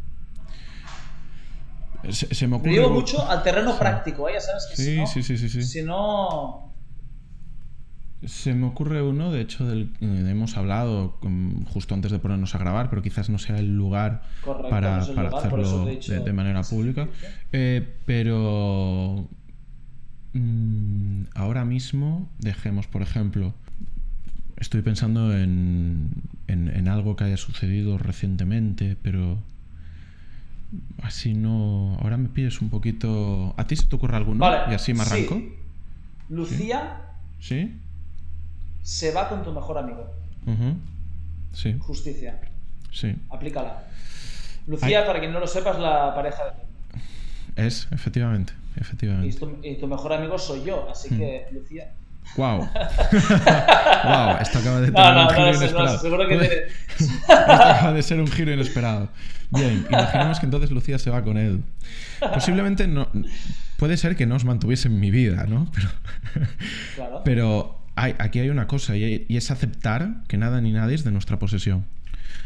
[2.11, 2.69] Se, me ocurre...
[2.69, 4.33] Lo llevo mucho al terreno práctico, ¿eh?
[4.35, 5.63] ya sabes que sí, si no, sí, sí, sí, sí.
[5.63, 6.71] Si no...
[8.23, 11.17] Se me ocurre uno, de hecho, del hemos hablado
[11.73, 14.21] justo antes de ponernos a grabar, pero quizás no sea el lugar
[14.69, 17.07] para, hacerlo de, manera pública.
[17.51, 19.27] Eh, pero
[20.33, 23.55] mm, ahora mismo, dejemos, por ejemplo,
[24.61, 26.11] estoy pensando en,
[26.47, 29.39] en, algo que haya sucedido recientemente, pero
[31.01, 31.97] así no.
[31.99, 33.53] Ahora me pides un poquito.
[33.57, 34.45] ¿A ti se te ocurre alguno?
[34.69, 35.41] y así me arranco.
[36.29, 37.01] Lucía.
[37.39, 37.75] ¿Sí?
[38.83, 40.07] Se va con tu mejor amigo.
[41.53, 41.75] Sí.
[41.79, 42.39] Justicia.
[42.91, 43.15] Sí.
[43.29, 43.83] Aplícala.
[44.67, 47.65] Lucía, para quien no lo sepa, es la pareja de.
[47.65, 48.53] Es, efectivamente.
[48.75, 49.35] efectivamente.
[49.63, 51.17] Y tu, mejor amigo soy yo, así hmm.
[51.17, 51.91] que, Lucía.
[52.37, 52.59] Wow.
[52.59, 55.99] wow, esto acaba de tener un giro inesperado.
[55.99, 56.67] seguro que
[56.97, 59.09] esto acaba de ser un giro inesperado.
[59.49, 61.61] Bien, imaginemos que entonces Lucía se va con Edu.
[62.33, 63.09] Posiblemente no.
[63.77, 65.69] Puede ser que no os mantuviese en mi vida, ¿no?
[65.73, 65.89] Pero.
[66.95, 67.21] Claro.
[67.25, 71.11] Pero hay, aquí hay una cosa, y, es aceptar que nada ni nadie es de
[71.11, 71.85] nuestra posesión.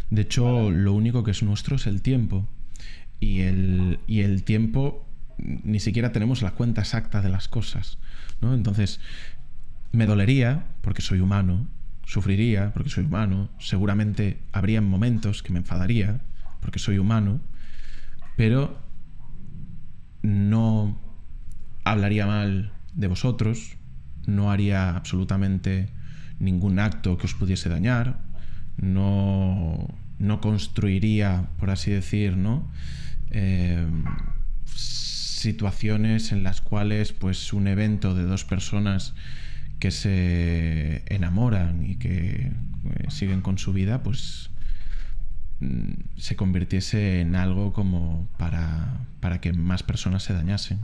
[0.10, 2.48] De hecho, lo único que es nuestro es el tiempo.
[3.20, 5.06] Y el, y el tiempo
[5.38, 7.98] ni siquiera tenemos la cuenta exacta de las cosas.
[8.42, 8.54] ¿no?
[8.54, 9.00] Entonces,
[9.96, 11.68] me dolería, porque soy humano,
[12.06, 16.22] sufriría, porque soy humano, seguramente habría momentos que me enfadaría,
[16.62, 17.42] porque soy humano,
[18.36, 18.80] pero
[20.22, 21.00] no
[21.84, 23.78] hablaría mal de vosotros,
[24.26, 25.90] no haría absolutamente
[26.40, 28.20] ningún acto que os pudiese dañar,
[28.78, 29.88] no,
[30.20, 32.70] no construiría, por así decir, ¿no?
[33.32, 33.86] Eh,
[34.66, 39.14] situaciones en las cuales pues un evento de dos personas
[39.86, 42.52] que se enamoran y que eh,
[43.10, 44.50] siguen con su vida, pues
[45.60, 50.80] mm, se convirtiese en algo como para, para que más personas se dañasen,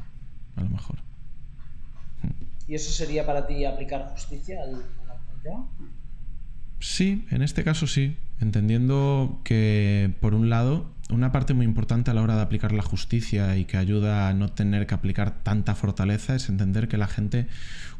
[0.55, 0.99] a lo mejor.
[2.67, 5.65] ¿Y eso sería para ti aplicar justicia al, al?
[6.79, 12.13] Sí, en este caso sí, entendiendo que, por un lado, una parte muy importante a
[12.13, 15.75] la hora de aplicar la justicia y que ayuda a no tener que aplicar tanta
[15.75, 17.47] fortaleza es entender que la gente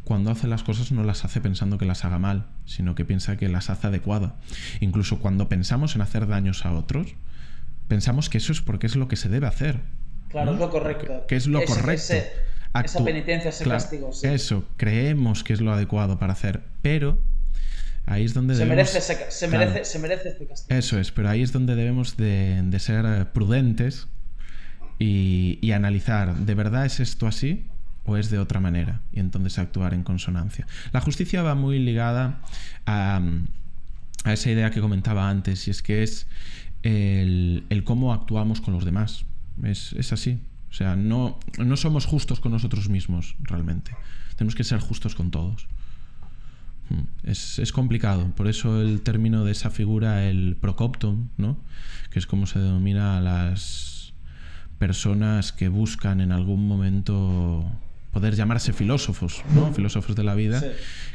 [0.04, 3.38] cuando hace las cosas no las hace pensando que las haga mal, sino que piensa
[3.38, 4.36] que las hace adecuada.
[4.80, 7.16] Incluso cuando pensamos en hacer daños a otros,
[7.88, 9.82] pensamos que eso es porque es lo que se debe hacer.
[10.30, 11.26] Claro, es lo correcto.
[11.28, 12.16] Que es lo correcto.
[12.84, 14.10] esa penitencia, ese castigo.
[14.24, 17.20] Eso, creemos que es lo adecuado para hacer, pero
[18.06, 18.94] ahí es donde se debemos...
[18.94, 20.80] Merece se, merece, se merece este castigo.
[20.80, 24.08] Eso es, pero ahí es donde debemos de, de ser prudentes
[25.00, 27.66] y, y analizar, ¿de verdad es esto así?
[28.06, 30.68] o es de otra manera y entonces actuar en consonancia.
[30.92, 32.42] La justicia va muy ligada
[32.86, 33.22] a,
[34.24, 36.28] a esa idea que comentaba antes y es que es
[36.84, 39.26] el, el cómo actuamos con los demás.
[39.64, 40.40] Es, es, así.
[40.70, 43.96] O sea, no, no somos justos con nosotros mismos realmente.
[44.36, 45.68] Tenemos que ser justos con todos.
[46.92, 47.08] Hmm.
[47.24, 51.58] Es, es, complicado, por eso el término de esa figura, el procopton, ¿no?
[52.10, 54.14] que es como se denomina a las
[54.78, 57.66] personas que buscan en algún momento
[58.12, 59.72] poder llamarse filósofos, ¿no?
[59.74, 60.62] filósofos de la vida,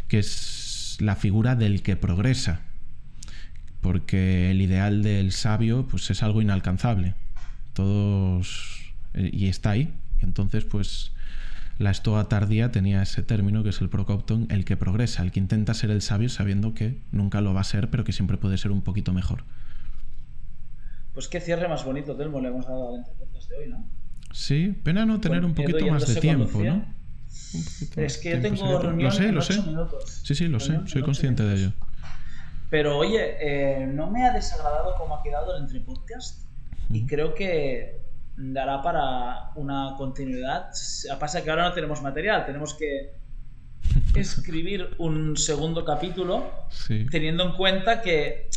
[0.09, 2.61] que es la figura del que progresa.
[3.83, 7.15] porque el ideal del sabio pues es algo inalcanzable.
[7.75, 9.93] Todos eh, y está ahí.
[10.23, 11.13] Entonces pues
[11.79, 15.41] la estoa tardía tenía ese término que es el procopton, el que progresa, el que
[15.41, 18.57] intenta ser el sabio sabiendo que nunca lo va a ser, pero que siempre puede
[18.57, 19.45] ser un poquito mejor.
[21.13, 23.85] Pues qué cierre más bonito, Telmo, le hemos dado al podcast de hoy, ¿no?
[24.33, 26.85] Sí, pena no tener un poquito más de tiempo, ¿no?
[27.97, 29.63] Es que yo tengo reunión lo sé, en lo ocho sé.
[29.63, 30.21] minutos.
[30.25, 31.73] Sí, sí, lo sé, soy en consciente de ello.
[32.71, 36.45] Pero oye, eh, no me ha desagradado cómo ha quedado el entre podcast
[36.91, 38.06] y creo que
[38.37, 40.71] dará para una continuidad.
[41.19, 43.13] Pasa que ahora no tenemos material, tenemos que
[44.15, 47.07] escribir un segundo capítulo Sí.
[47.11, 48.49] teniendo en cuenta que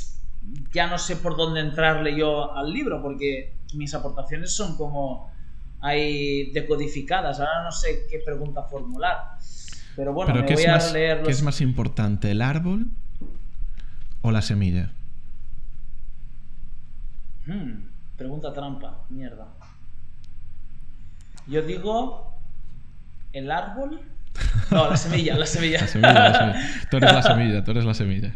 [0.73, 5.31] ya no sé por dónde entrarle yo al libro porque mis aportaciones son como
[5.81, 7.39] hay decodificadas.
[7.39, 9.37] Ahora no sé qué pregunta formular.
[9.95, 12.41] Pero bueno, Pero me ¿qué voy es, a más, leer qué es más importante, el
[12.41, 12.87] árbol
[14.21, 14.91] o la semilla?
[17.45, 19.47] Hmm, pregunta trampa, mierda.
[21.47, 22.33] Yo digo
[23.33, 24.01] el árbol.
[24.71, 25.81] No, la semilla, la semilla.
[25.81, 26.87] La semilla, la semilla.
[26.91, 28.31] Tú eres la semilla, tú eres la semilla.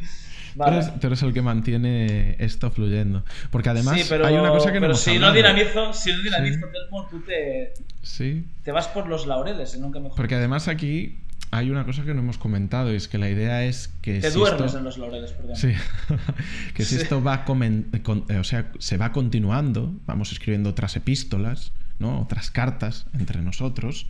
[0.55, 0.71] Vale.
[0.71, 3.23] Tú, eres, tú eres el que mantiene esto fluyendo.
[3.51, 6.11] Porque además sí, pero, hay una cosa que no pero hemos si no dinamizo, si
[6.11, 10.15] no dinamizo Telmo, tú te, Sí, te vas por los laureles, nunca mejor.
[10.17, 11.19] porque además aquí
[11.51, 14.31] hay una cosa que no hemos comentado y es que la idea es que te
[14.31, 15.55] si duermes esto- en los laureles, perdón.
[15.55, 15.71] Sí,
[16.73, 17.01] que si Sí.
[17.01, 22.19] esto va comen- con- eh, o sea, se va continuando, vamos escribiendo otras epístolas, ¿no?
[22.21, 24.07] otras cartas entre nosotros,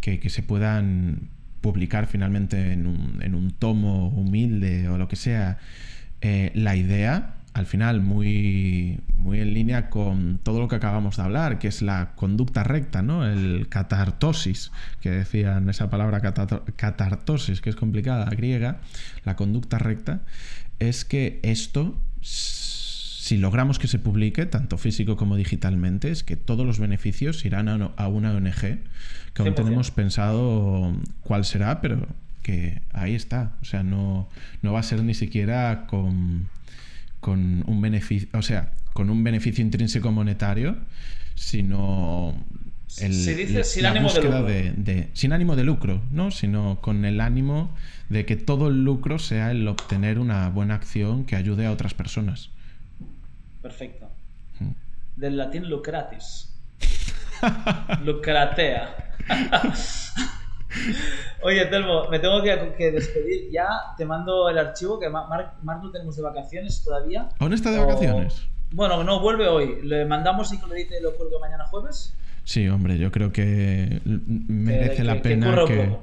[0.00, 1.28] que, que se puedan
[1.60, 5.58] publicar finalmente en un, en un tomo humilde o lo que sea.
[6.20, 11.22] Eh, la idea, al final, muy, muy en línea con todo lo que acabamos de
[11.22, 13.24] hablar, que es la conducta recta, ¿no?
[13.24, 18.80] El catartosis, que decían esa palabra catartosis, que es complicada, griega,
[19.24, 20.22] la conducta recta,
[20.80, 26.66] es que esto, si logramos que se publique, tanto físico como digitalmente, es que todos
[26.66, 28.80] los beneficios irán a, una ONG,
[29.32, 29.54] que aún 100%.
[29.54, 32.08] tenemos pensado cuál será, pero
[32.42, 33.52] que ahí está.
[33.62, 34.28] O sea, no,
[34.62, 36.48] no va a ser ni siquiera con,
[37.24, 40.76] con un beneficio, o sea, con un beneficio intrínseco monetario,
[41.34, 42.34] sino
[43.00, 44.42] el, Se dice sin la ánimo de lucro.
[44.44, 46.30] de- de- sin ánimo de lucro, ¿no?
[46.30, 47.74] Sino con el ánimo
[48.10, 51.94] de que todo el lucro sea el obtener una buena acción que ayude a otras
[51.94, 52.50] personas.
[53.62, 54.10] Perfecto.
[54.60, 54.70] Mm.
[55.16, 56.50] Del latín lucratis.
[58.04, 59.12] Lucratea.
[61.42, 63.68] Oye, Telmo, me tengo que, que despedir ya.
[63.96, 67.28] Te mando el archivo que Ma- Marc, Marc lo tenemos de vacaciones todavía.
[67.38, 68.42] ¿Aún está de O- vacaciones?
[68.72, 69.80] Bueno, no, vuelve hoy.
[69.82, 72.14] Le mandamos y que lo edite lo cuelgue mañana jueves.
[72.44, 75.96] Sí, hombre, yo creo que merece que- la que pena que...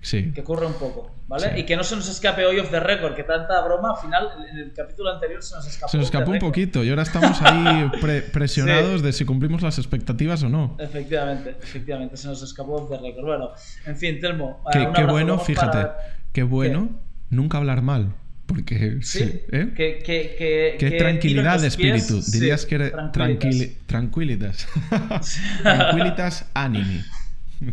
[0.00, 0.30] Sí.
[0.32, 1.54] Que corre un poco, ¿vale?
[1.54, 1.60] Sí.
[1.60, 4.28] Y que no se nos escape hoy off the record, que tanta broma, al final,
[4.48, 5.90] en el capítulo anterior se nos escapó.
[5.90, 9.76] Se nos escapó un poquito y ahora estamos ahí pre- presionados de si cumplimos las
[9.78, 10.76] expectativas o no.
[10.78, 13.24] Efectivamente, efectivamente, se nos escapó off the record.
[13.26, 13.50] Bueno,
[13.86, 14.62] en fin, Telmo.
[14.72, 15.96] eh, Qué, qué bueno, fíjate, para-
[16.32, 16.90] qué bueno
[17.30, 18.14] nunca hablar mal.
[18.48, 19.72] Porque Sí, sí, ¿eh?
[19.76, 22.22] que, tranquilidad de pies, espíritu.
[22.22, 23.76] sí, Dirías que eres tranquilitas.
[23.86, 24.68] tranquili- tranquilitas.
[25.62, 27.02] tranquilitas animi.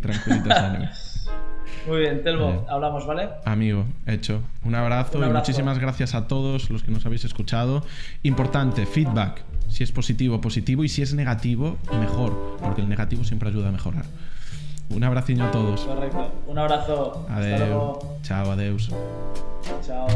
[0.00, 0.86] Tranquilitas animi.
[1.88, 3.28] Muy bien, Telmo, hablamos, ¿vale?
[3.44, 4.42] Amigo, hecho.
[4.64, 7.84] Un abrazo, Un y muchísimas gracias a todos los que nos habéis escuchado.
[8.22, 9.42] Importante, feedback.
[9.68, 10.84] Si es positivo, positivo.
[10.84, 12.58] Y si es negativo, mejor.
[12.60, 14.04] Porque el negativo siempre ayuda a mejorar.
[14.90, 15.80] Un abraciño a todos.
[15.82, 16.30] Correcto.
[16.46, 17.26] Un abrazo.
[17.28, 17.54] Adeu.
[17.54, 18.18] Hasta luego.
[18.22, 18.90] Chao, adeus.
[19.84, 20.06] Chao.